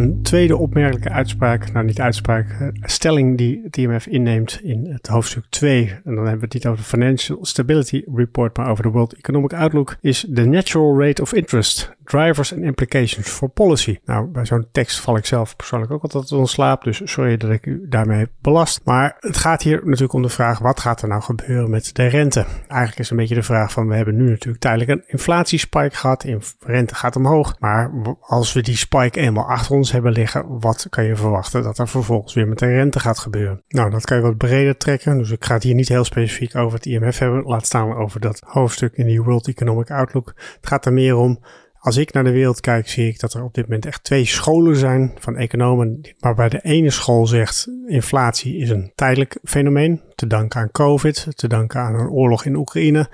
Een 0.00 0.22
tweede 0.22 0.56
opmerkelijke 0.56 1.10
uitspraak, 1.10 1.72
nou 1.72 1.86
niet 1.86 2.00
uitspraak, 2.00 2.50
eh, 2.50 2.68
stelling 2.82 3.38
die 3.38 3.60
het 3.64 3.76
IMF 3.76 4.06
inneemt 4.06 4.60
in 4.62 4.86
het 4.86 5.06
hoofdstuk 5.06 5.44
2, 5.48 5.82
en 6.04 6.14
dan 6.14 6.14
hebben 6.14 6.34
we 6.34 6.44
het 6.44 6.54
niet 6.54 6.66
over 6.66 6.78
de 6.78 6.88
Financial 6.88 7.38
Stability 7.44 8.02
Report, 8.14 8.56
maar 8.56 8.70
over 8.70 8.82
de 8.82 8.90
World 8.90 9.14
Economic 9.14 9.52
Outlook, 9.52 9.96
is 10.00 10.26
the 10.34 10.44
natural 10.44 11.00
rate 11.00 11.22
of 11.22 11.32
interest 11.32 11.98
drivers 12.10 12.52
and 12.52 12.62
implications 12.62 13.28
for 13.28 13.48
policy. 13.48 13.98
Nou, 14.04 14.26
bij 14.26 14.46
zo'n 14.46 14.68
tekst 14.72 15.00
val 15.00 15.16
ik 15.16 15.26
zelf 15.26 15.56
persoonlijk 15.56 15.92
ook 15.92 16.02
altijd 16.02 16.32
ontslaap, 16.32 16.84
dus 16.84 17.00
sorry 17.04 17.36
dat 17.36 17.50
ik 17.50 17.66
u 17.66 17.86
daarmee 17.88 18.26
belast. 18.40 18.80
Maar 18.84 19.16
het 19.20 19.36
gaat 19.36 19.62
hier 19.62 19.80
natuurlijk 19.84 20.12
om 20.12 20.22
de 20.22 20.28
vraag, 20.28 20.58
wat 20.58 20.80
gaat 20.80 21.02
er 21.02 21.08
nou 21.08 21.22
gebeuren 21.22 21.70
met 21.70 21.94
de 21.94 22.06
rente? 22.06 22.46
Eigenlijk 22.68 22.98
is 23.00 23.10
een 23.10 23.16
beetje 23.16 23.34
de 23.34 23.42
vraag 23.42 23.72
van, 23.72 23.88
we 23.88 23.94
hebben 23.94 24.16
nu 24.16 24.28
natuurlijk 24.30 24.62
tijdelijk 24.62 24.90
een 24.90 25.04
inflatiespike 25.06 25.96
gehad, 25.96 26.24
in 26.24 26.42
rente 26.58 26.94
gaat 26.94 27.16
omhoog, 27.16 27.56
maar 27.58 27.92
als 28.20 28.52
we 28.52 28.62
die 28.62 28.76
spike 28.76 29.20
eenmaal 29.20 29.48
achter 29.48 29.74
ons 29.74 29.92
hebben 29.92 30.12
liggen, 30.12 30.58
wat 30.60 30.86
kan 30.90 31.04
je 31.04 31.16
verwachten 31.16 31.62
dat 31.62 31.78
er 31.78 31.88
vervolgens 31.88 32.34
weer 32.34 32.48
met 32.48 32.58
de 32.58 32.66
rente 32.66 33.00
gaat 33.00 33.18
gebeuren? 33.18 33.62
Nou, 33.68 33.90
dat 33.90 34.04
kan 34.04 34.16
je 34.16 34.22
wat 34.22 34.36
breder 34.36 34.76
trekken, 34.76 35.18
dus 35.18 35.30
ik 35.30 35.44
ga 35.44 35.54
het 35.54 35.62
hier 35.62 35.74
niet 35.74 35.88
heel 35.88 36.04
specifiek 36.04 36.56
over 36.56 36.74
het 36.74 36.86
IMF 36.86 37.18
hebben, 37.18 37.42
laat 37.42 37.66
staan 37.66 37.94
over 37.94 38.20
dat 38.20 38.42
hoofdstuk 38.46 38.94
in 38.94 39.06
die 39.06 39.22
World 39.22 39.48
Economic 39.48 39.90
Outlook. 39.90 40.34
Het 40.36 40.66
gaat 40.66 40.86
er 40.86 40.92
meer 40.92 41.16
om 41.16 41.40
als 41.80 41.96
ik 41.96 42.12
naar 42.12 42.24
de 42.24 42.30
wereld 42.30 42.60
kijk, 42.60 42.88
zie 42.88 43.08
ik 43.08 43.20
dat 43.20 43.34
er 43.34 43.44
op 43.44 43.54
dit 43.54 43.64
moment 43.64 43.86
echt 43.86 44.04
twee 44.04 44.24
scholen 44.24 44.76
zijn 44.76 45.12
van 45.18 45.36
economen, 45.36 46.00
waarbij 46.18 46.48
de 46.48 46.60
ene 46.62 46.90
school 46.90 47.26
zegt 47.26 47.68
inflatie 47.86 48.56
is 48.56 48.70
een 48.70 48.92
tijdelijk 48.94 49.38
fenomeen, 49.44 50.00
te 50.14 50.26
danken 50.26 50.60
aan 50.60 50.70
COVID, 50.70 51.26
te 51.34 51.48
danken 51.48 51.80
aan 51.80 51.94
een 51.94 52.08
oorlog 52.08 52.44
in 52.44 52.56
Oekraïne. 52.56 53.08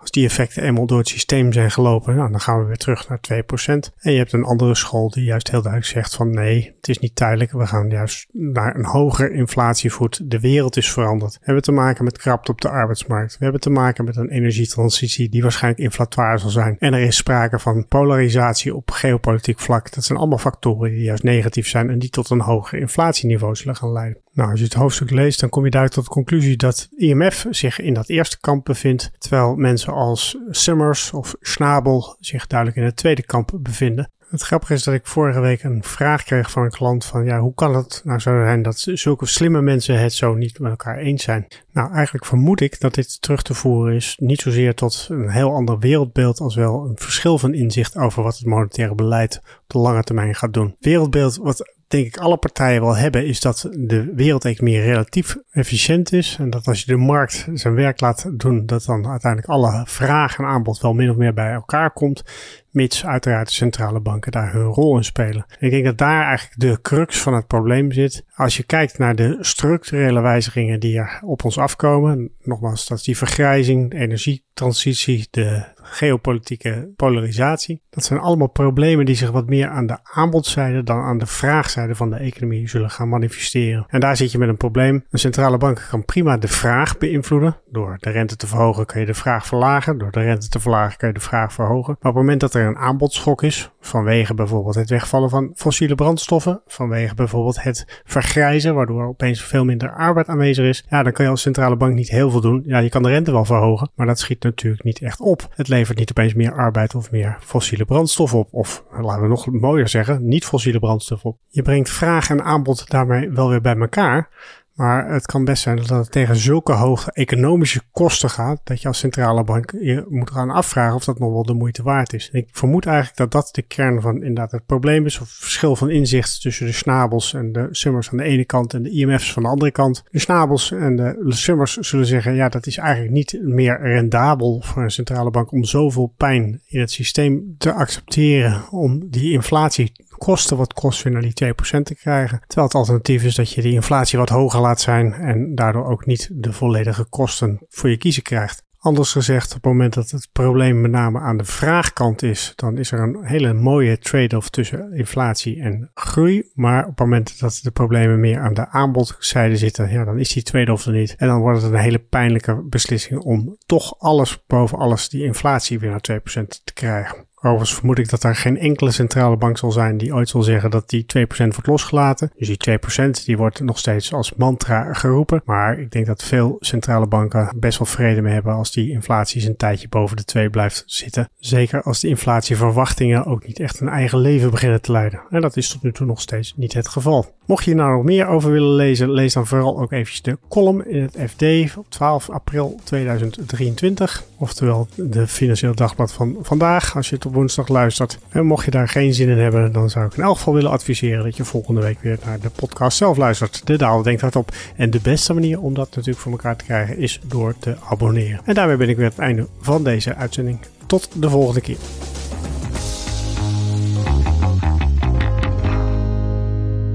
Als 0.00 0.10
die 0.10 0.24
effecten 0.24 0.62
eenmaal 0.62 0.86
door 0.86 0.98
het 0.98 1.08
systeem 1.08 1.52
zijn 1.52 1.70
gelopen, 1.70 2.16
nou, 2.16 2.30
dan 2.30 2.40
gaan 2.40 2.60
we 2.60 2.66
weer 2.66 2.76
terug 2.76 3.08
naar 3.08 3.20
2%. 3.32 3.94
En 3.98 4.12
je 4.12 4.18
hebt 4.18 4.32
een 4.32 4.44
andere 4.44 4.74
school 4.74 5.10
die 5.10 5.24
juist 5.24 5.50
heel 5.50 5.62
duidelijk 5.62 5.92
zegt 5.92 6.14
van 6.14 6.30
nee, 6.30 6.74
het 6.76 6.88
is 6.88 6.98
niet 6.98 7.16
tijdelijk. 7.16 7.52
We 7.52 7.66
gaan 7.66 7.88
juist 7.88 8.28
naar 8.32 8.76
een 8.76 8.84
hoger 8.84 9.32
inflatievoet. 9.32 10.30
De 10.30 10.40
wereld 10.40 10.76
is 10.76 10.92
veranderd. 10.92 11.32
We 11.32 11.40
hebben 11.42 11.62
te 11.62 11.72
maken 11.72 12.04
met 12.04 12.18
krapte 12.18 12.50
op 12.50 12.60
de 12.60 12.68
arbeidsmarkt. 12.68 13.32
We 13.38 13.42
hebben 13.42 13.60
te 13.60 13.70
maken 13.70 14.04
met 14.04 14.16
een 14.16 14.30
energietransitie 14.30 15.28
die 15.28 15.42
waarschijnlijk 15.42 15.82
inflatoire 15.82 16.38
zal 16.38 16.50
zijn. 16.50 16.76
En 16.78 16.94
er 16.94 17.00
is 17.00 17.16
sprake 17.16 17.58
van 17.58 17.86
polarisatie 17.88 18.74
op 18.74 18.90
geopolitiek 18.90 19.60
vlak. 19.60 19.92
Dat 19.92 20.04
zijn 20.04 20.18
allemaal 20.18 20.38
factoren 20.38 20.90
die 20.90 21.02
juist 21.02 21.22
negatief 21.22 21.68
zijn 21.68 21.90
en 21.90 21.98
die 21.98 22.10
tot 22.10 22.30
een 22.30 22.40
hoger 22.40 22.78
inflatieniveau 22.78 23.54
zullen 23.54 23.76
gaan 23.76 23.92
leiden. 23.92 24.22
Nou, 24.32 24.50
als 24.50 24.58
je 24.58 24.64
het 24.64 24.74
hoofdstuk 24.74 25.10
leest, 25.10 25.40
dan 25.40 25.48
kom 25.48 25.64
je 25.64 25.70
duidelijk 25.70 26.00
tot 26.00 26.08
de 26.08 26.20
conclusie 26.20 26.56
dat 26.56 26.88
IMF 26.96 27.46
zich 27.50 27.80
in 27.80 27.94
dat 27.94 28.08
eerste 28.08 28.40
kamp 28.40 28.64
bevindt, 28.64 29.10
terwijl 29.18 29.54
mensen 29.54 29.92
als 29.92 30.38
Summers 30.50 31.12
of 31.12 31.34
Schnabel 31.40 32.16
zich 32.20 32.46
duidelijk 32.46 32.78
in 32.78 32.84
het 32.84 32.96
tweede 32.96 33.22
kamp 33.22 33.50
bevinden. 33.60 34.10
Het 34.30 34.42
grappige 34.42 34.74
is 34.74 34.82
dat 34.82 34.94
ik 34.94 35.06
vorige 35.06 35.40
week 35.40 35.62
een 35.62 35.82
vraag 35.82 36.22
kreeg 36.22 36.50
van 36.50 36.62
een 36.62 36.70
klant 36.70 37.04
van 37.04 37.24
ja, 37.24 37.38
hoe 37.38 37.54
kan 37.54 37.74
het 37.74 38.00
nou 38.04 38.18
zo 38.18 38.30
zijn 38.30 38.62
dat 38.62 38.78
zulke 38.94 39.26
slimme 39.26 39.60
mensen 39.60 40.00
het 40.00 40.12
zo 40.12 40.34
niet 40.34 40.58
met 40.58 40.70
elkaar 40.70 40.98
eens 40.98 41.22
zijn? 41.22 41.46
Nou, 41.72 41.92
eigenlijk 41.92 42.24
vermoed 42.24 42.60
ik 42.60 42.80
dat 42.80 42.94
dit 42.94 43.22
terug 43.22 43.42
te 43.42 43.54
voeren 43.54 43.94
is 43.94 44.16
niet 44.20 44.40
zozeer 44.40 44.74
tot 44.74 45.06
een 45.10 45.30
heel 45.30 45.52
ander 45.52 45.78
wereldbeeld 45.78 46.40
als 46.40 46.54
wel 46.54 46.84
een 46.84 46.96
verschil 46.98 47.38
van 47.38 47.54
inzicht 47.54 47.96
over 47.96 48.22
wat 48.22 48.38
het 48.38 48.46
monetaire 48.46 48.94
beleid 48.94 49.36
op 49.36 49.64
de 49.66 49.78
lange 49.78 50.02
termijn 50.02 50.34
gaat 50.34 50.52
doen. 50.52 50.76
Wereldbeeld 50.80 51.36
wat 51.36 51.78
denk 51.90 52.06
ik 52.06 52.16
alle 52.16 52.36
partijen 52.36 52.80
wel 52.80 52.96
hebben, 52.96 53.26
is 53.26 53.40
dat 53.40 53.68
de 53.72 54.12
wereldeconomie 54.14 54.80
relatief 54.80 55.36
efficiënt 55.50 56.12
is. 56.12 56.36
En 56.38 56.50
dat 56.50 56.66
als 56.66 56.80
je 56.80 56.86
de 56.86 56.96
markt 56.96 57.48
zijn 57.54 57.74
werk 57.74 58.00
laat 58.00 58.30
doen, 58.32 58.66
dat 58.66 58.84
dan 58.84 59.08
uiteindelijk 59.08 59.52
alle 59.52 59.82
vraag 59.86 60.38
en 60.38 60.44
aanbod 60.44 60.80
wel 60.80 60.92
min 60.92 61.10
of 61.10 61.16
meer 61.16 61.34
bij 61.34 61.52
elkaar 61.52 61.90
komt. 61.90 62.22
Mits 62.70 63.06
uiteraard 63.06 63.48
de 63.48 63.54
centrale 63.54 64.00
banken 64.00 64.32
daar 64.32 64.52
hun 64.52 64.66
rol 64.66 64.96
in 64.96 65.04
spelen. 65.04 65.46
Ik 65.58 65.70
denk 65.70 65.84
dat 65.84 65.98
daar 65.98 66.24
eigenlijk 66.24 66.60
de 66.60 66.78
crux 66.82 67.20
van 67.20 67.34
het 67.34 67.46
probleem 67.46 67.92
zit. 67.92 68.24
Als 68.34 68.56
je 68.56 68.62
kijkt 68.62 68.98
naar 68.98 69.14
de 69.14 69.36
structurele 69.40 70.20
wijzigingen 70.20 70.80
die 70.80 70.98
er 70.98 71.20
op 71.24 71.44
ons 71.44 71.58
afkomen. 71.58 72.30
Nogmaals, 72.42 72.86
dat 72.86 72.98
is 72.98 73.04
die 73.04 73.16
vergrijzing, 73.16 73.90
de 73.90 73.96
energietransitie, 73.96 75.28
de 75.30 75.64
geopolitieke 75.90 76.92
polarisatie. 76.96 77.82
Dat 77.90 78.04
zijn 78.04 78.20
allemaal 78.20 78.48
problemen 78.48 79.06
die 79.06 79.14
zich 79.14 79.30
wat 79.30 79.46
meer 79.46 79.68
aan 79.68 79.86
de 79.86 79.98
aanbodzijde 80.02 80.82
dan 80.82 81.00
aan 81.00 81.18
de 81.18 81.26
vraagzijde 81.26 81.94
van 81.94 82.10
de 82.10 82.16
economie 82.16 82.68
zullen 82.68 82.90
gaan 82.90 83.08
manifesteren. 83.08 83.84
En 83.88 84.00
daar 84.00 84.16
zit 84.16 84.32
je 84.32 84.38
met 84.38 84.48
een 84.48 84.56
probleem. 84.56 85.04
Een 85.10 85.18
centrale 85.18 85.58
bank 85.58 85.86
kan 85.90 86.04
prima 86.04 86.36
de 86.36 86.48
vraag 86.48 86.98
beïnvloeden. 86.98 87.56
Door 87.70 87.96
de 88.00 88.10
rente 88.10 88.36
te 88.36 88.46
verhogen 88.46 88.86
kan 88.86 89.00
je 89.00 89.06
de 89.06 89.14
vraag 89.14 89.46
verlagen. 89.46 89.98
Door 89.98 90.10
de 90.10 90.22
rente 90.22 90.48
te 90.48 90.60
verlagen 90.60 90.98
kan 90.98 91.08
je 91.08 91.14
de 91.14 91.20
vraag 91.20 91.52
verhogen. 91.52 91.96
Maar 92.00 92.10
op 92.10 92.16
het 92.16 92.24
moment 92.24 92.40
dat 92.40 92.54
er 92.54 92.66
een 92.66 92.76
aanbodschok 92.76 93.42
is, 93.42 93.70
vanwege 93.80 94.34
bijvoorbeeld 94.34 94.74
het 94.74 94.90
wegvallen 94.90 95.30
van 95.30 95.52
fossiele 95.54 95.94
brandstoffen, 95.94 96.60
vanwege 96.66 97.14
bijvoorbeeld 97.14 97.62
het 97.62 98.02
vergrijzen, 98.04 98.74
waardoor 98.74 99.06
opeens 99.06 99.42
veel 99.42 99.64
minder 99.64 99.92
arbeid 99.92 100.28
aanwezig 100.28 100.66
is, 100.66 100.84
ja, 100.88 101.02
dan 101.02 101.12
kan 101.12 101.24
je 101.24 101.30
als 101.30 101.40
centrale 101.40 101.76
bank 101.76 101.94
niet 101.94 102.10
heel 102.10 102.30
veel 102.30 102.40
doen. 102.40 102.62
Ja, 102.66 102.78
je 102.78 102.88
kan 102.88 103.02
de 103.02 103.08
rente 103.08 103.32
wel 103.32 103.44
verhogen, 103.44 103.90
maar 103.94 104.06
dat 104.06 104.18
schiet 104.18 104.42
natuurlijk 104.42 104.84
niet 104.84 105.00
echt 105.00 105.20
op. 105.20 105.48
Het 105.54 105.68
levert 105.80 105.98
niet 105.98 106.10
opeens 106.10 106.34
meer 106.34 106.52
arbeid 106.52 106.94
of 106.94 107.10
meer 107.10 107.36
fossiele 107.40 107.84
brandstof 107.84 108.34
op. 108.34 108.48
Of 108.50 108.84
laten 108.90 109.22
we 109.22 109.28
nog 109.28 109.50
mooier 109.50 109.88
zeggen, 109.88 110.28
niet 110.28 110.44
fossiele 110.44 110.78
brandstof 110.78 111.24
op. 111.24 111.38
Je 111.48 111.62
brengt 111.62 111.90
vraag 111.90 112.30
en 112.30 112.44
aanbod 112.44 112.90
daarmee 112.90 113.30
wel 113.30 113.48
weer 113.48 113.60
bij 113.60 113.76
elkaar. 113.76 114.28
Maar 114.74 115.12
het 115.12 115.26
kan 115.26 115.44
best 115.44 115.62
zijn 115.62 115.76
dat 115.76 115.88
het 115.88 116.10
tegen 116.10 116.36
zulke 116.36 116.72
hoge 116.72 117.12
economische 117.12 117.80
kosten 117.92 118.30
gaat, 118.30 118.60
dat 118.64 118.82
je 118.82 118.88
als 118.88 118.98
centrale 118.98 119.44
bank 119.44 119.70
je 119.80 120.06
moet 120.08 120.30
gaan 120.30 120.50
afvragen 120.50 120.94
of 120.94 121.04
dat 121.04 121.18
nog 121.18 121.32
wel 121.32 121.42
de 121.42 121.54
moeite 121.54 121.82
waard 121.82 122.12
is. 122.12 122.28
Ik 122.32 122.48
vermoed 122.52 122.86
eigenlijk 122.86 123.16
dat 123.16 123.32
dat 123.32 123.48
de 123.54 123.62
kern 123.62 124.00
van 124.00 124.14
inderdaad 124.14 124.50
het 124.50 124.66
probleem 124.66 125.06
is, 125.06 125.20
of 125.20 125.28
verschil 125.28 125.76
van 125.76 125.90
inzicht 125.90 126.40
tussen 126.40 126.66
de 126.66 126.72
snabels 126.72 127.34
en 127.34 127.52
de 127.52 127.68
summers 127.70 128.10
aan 128.10 128.16
de 128.16 128.24
ene 128.24 128.44
kant 128.44 128.74
en 128.74 128.82
de 128.82 128.90
IMF's 128.90 129.32
van 129.32 129.42
de 129.42 129.48
andere 129.48 129.70
kant. 129.70 130.02
De 130.10 130.18
snabels 130.18 130.72
en 130.72 130.96
de 130.96 131.24
summers 131.28 131.76
zullen 131.76 132.06
zeggen, 132.06 132.34
ja, 132.34 132.48
dat 132.48 132.66
is 132.66 132.76
eigenlijk 132.76 133.12
niet 133.12 133.40
meer 133.42 133.80
rendabel 133.80 134.60
voor 134.64 134.82
een 134.82 134.90
centrale 134.90 135.30
bank 135.30 135.52
om 135.52 135.64
zoveel 135.64 136.14
pijn 136.16 136.60
in 136.66 136.80
het 136.80 136.90
systeem 136.90 137.54
te 137.58 137.72
accepteren 137.72 138.62
om 138.70 139.10
die 139.10 139.32
inflatie 139.32 139.92
kosten 140.24 140.56
wat 140.56 140.72
kost 140.72 141.02
weer 141.02 141.12
naar 141.12 141.22
die 141.22 141.44
2% 141.44 141.82
te 141.82 141.94
krijgen. 141.94 142.40
Terwijl 142.46 142.66
het 142.66 142.76
alternatief 142.76 143.24
is 143.24 143.34
dat 143.34 143.52
je 143.52 143.62
die 143.62 143.72
inflatie 143.72 144.18
wat 144.18 144.28
hoger 144.28 144.60
laat 144.60 144.80
zijn 144.80 145.12
en 145.12 145.54
daardoor 145.54 145.86
ook 145.86 146.06
niet 146.06 146.28
de 146.32 146.52
volledige 146.52 147.04
kosten 147.04 147.58
voor 147.68 147.90
je 147.90 147.96
kiezen 147.96 148.22
krijgt. 148.22 148.68
Anders 148.82 149.12
gezegd, 149.12 149.46
op 149.46 149.54
het 149.54 149.64
moment 149.64 149.94
dat 149.94 150.10
het 150.10 150.28
probleem 150.32 150.80
met 150.80 150.90
name 150.90 151.18
aan 151.18 151.36
de 151.36 151.44
vraagkant 151.44 152.22
is, 152.22 152.52
dan 152.56 152.78
is 152.78 152.92
er 152.92 153.00
een 153.00 153.26
hele 153.26 153.52
mooie 153.52 153.98
trade-off 153.98 154.50
tussen 154.50 154.92
inflatie 154.92 155.62
en 155.62 155.90
groei. 155.94 156.50
Maar 156.54 156.82
op 156.82 156.88
het 156.88 156.98
moment 156.98 157.38
dat 157.38 157.60
de 157.62 157.70
problemen 157.70 158.20
meer 158.20 158.38
aan 158.38 158.54
de 158.54 158.68
aanbodzijde 158.68 159.56
zitten, 159.56 159.90
ja, 159.90 160.04
dan 160.04 160.18
is 160.18 160.32
die 160.32 160.42
trade-off 160.42 160.86
er 160.86 160.92
niet. 160.92 161.14
En 161.16 161.26
dan 161.26 161.40
wordt 161.40 161.62
het 161.62 161.72
een 161.72 161.78
hele 161.78 161.98
pijnlijke 161.98 162.62
beslissing 162.68 163.20
om 163.20 163.56
toch 163.66 163.98
alles 163.98 164.44
boven 164.46 164.78
alles 164.78 165.08
die 165.08 165.24
inflatie 165.24 165.78
weer 165.78 165.90
naar 165.90 166.20
2% 166.20 166.62
te 166.64 166.72
krijgen. 166.72 167.28
Overigens 167.42 167.74
vermoed 167.74 167.98
ik 167.98 168.08
dat 168.08 168.22
er 168.22 168.36
geen 168.36 168.58
enkele 168.58 168.90
centrale 168.90 169.36
bank 169.36 169.58
zal 169.58 169.72
zijn 169.72 169.96
die 169.96 170.14
ooit 170.14 170.28
zal 170.28 170.42
zeggen 170.42 170.70
dat 170.70 170.88
die 170.88 171.06
2% 171.18 171.26
wordt 171.36 171.66
losgelaten. 171.66 172.32
Dus 172.36 172.48
die 172.48 172.78
2% 173.20 173.24
die 173.24 173.36
wordt 173.36 173.60
nog 173.60 173.78
steeds 173.78 174.12
als 174.12 174.34
mantra 174.34 174.92
geroepen. 174.92 175.42
Maar 175.44 175.78
ik 175.78 175.90
denk 175.90 176.06
dat 176.06 176.22
veel 176.22 176.56
centrale 176.60 177.06
banken 177.06 177.52
best 177.56 177.78
wel 177.78 177.86
vrede 177.86 178.22
mee 178.22 178.32
hebben 178.32 178.54
als 178.54 178.72
die 178.72 178.90
inflatie 178.90 179.46
een 179.46 179.56
tijdje 179.56 179.88
boven 179.88 180.16
de 180.16 180.24
2 180.24 180.50
blijft 180.50 180.82
zitten. 180.86 181.28
Zeker 181.38 181.82
als 181.82 182.00
de 182.00 182.08
inflatieverwachtingen 182.08 183.24
ook 183.24 183.46
niet 183.46 183.60
echt 183.60 183.80
een 183.80 183.88
eigen 183.88 184.18
leven 184.18 184.50
beginnen 184.50 184.80
te 184.80 184.92
leiden. 184.92 185.20
En 185.30 185.40
dat 185.40 185.56
is 185.56 185.68
tot 185.68 185.82
nu 185.82 185.92
toe 185.92 186.06
nog 186.06 186.20
steeds 186.20 186.54
niet 186.56 186.72
het 186.72 186.88
geval. 186.88 187.34
Mocht 187.46 187.64
je 187.64 187.70
hier 187.70 187.80
nou 187.80 187.96
nog 187.96 188.04
meer 188.04 188.26
over 188.26 188.50
willen 188.50 188.74
lezen, 188.74 189.10
lees 189.10 189.32
dan 189.32 189.46
vooral 189.46 189.80
ook 189.80 189.92
eventjes 189.92 190.22
de 190.22 190.38
column 190.48 190.88
in 190.88 191.02
het 191.02 191.16
FD 191.30 191.76
op 191.76 191.90
12 191.90 192.30
april 192.30 192.80
2023. 192.84 194.24
Oftewel 194.36 194.88
de 194.94 195.26
Financieel 195.26 195.74
Dagblad 195.74 196.12
van 196.12 196.36
vandaag, 196.42 196.96
als 196.96 197.08
je 197.08 197.14
het 197.14 197.24
woensdag 197.32 197.68
luistert. 197.68 198.18
En 198.28 198.46
mocht 198.46 198.64
je 198.64 198.70
daar 198.70 198.88
geen 198.88 199.14
zin 199.14 199.28
in 199.28 199.38
hebben, 199.38 199.72
dan 199.72 199.90
zou 199.90 200.06
ik 200.06 200.16
in 200.16 200.22
elk 200.22 200.36
geval 200.36 200.54
willen 200.54 200.70
adviseren 200.70 201.24
dat 201.24 201.36
je 201.36 201.44
volgende 201.44 201.80
week 201.80 202.00
weer 202.00 202.18
naar 202.24 202.40
de 202.40 202.50
podcast 202.50 202.96
zelf 202.96 203.16
luistert. 203.16 203.66
De 203.66 203.78
Daal 203.78 204.02
denkt 204.02 204.20
hardop. 204.20 204.52
En 204.76 204.90
de 204.90 205.00
beste 205.00 205.34
manier 205.34 205.60
om 205.60 205.74
dat 205.74 205.88
natuurlijk 205.90 206.18
voor 206.18 206.32
elkaar 206.32 206.56
te 206.56 206.64
krijgen 206.64 206.98
is 206.98 207.20
door 207.26 207.54
te 207.58 207.76
abonneren. 207.88 208.40
En 208.44 208.54
daarmee 208.54 208.76
ben 208.76 208.88
ik 208.88 208.96
weer 208.96 209.04
aan 209.04 209.10
het 209.10 209.20
einde 209.20 209.46
van 209.60 209.84
deze 209.84 210.14
uitzending. 210.14 210.58
Tot 210.86 211.08
de 211.14 211.30
volgende 211.30 211.60
keer. 211.60 211.76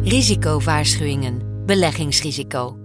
Risicowaarschuwingen. 0.04 1.42
Beleggingsrisico. 1.66 2.85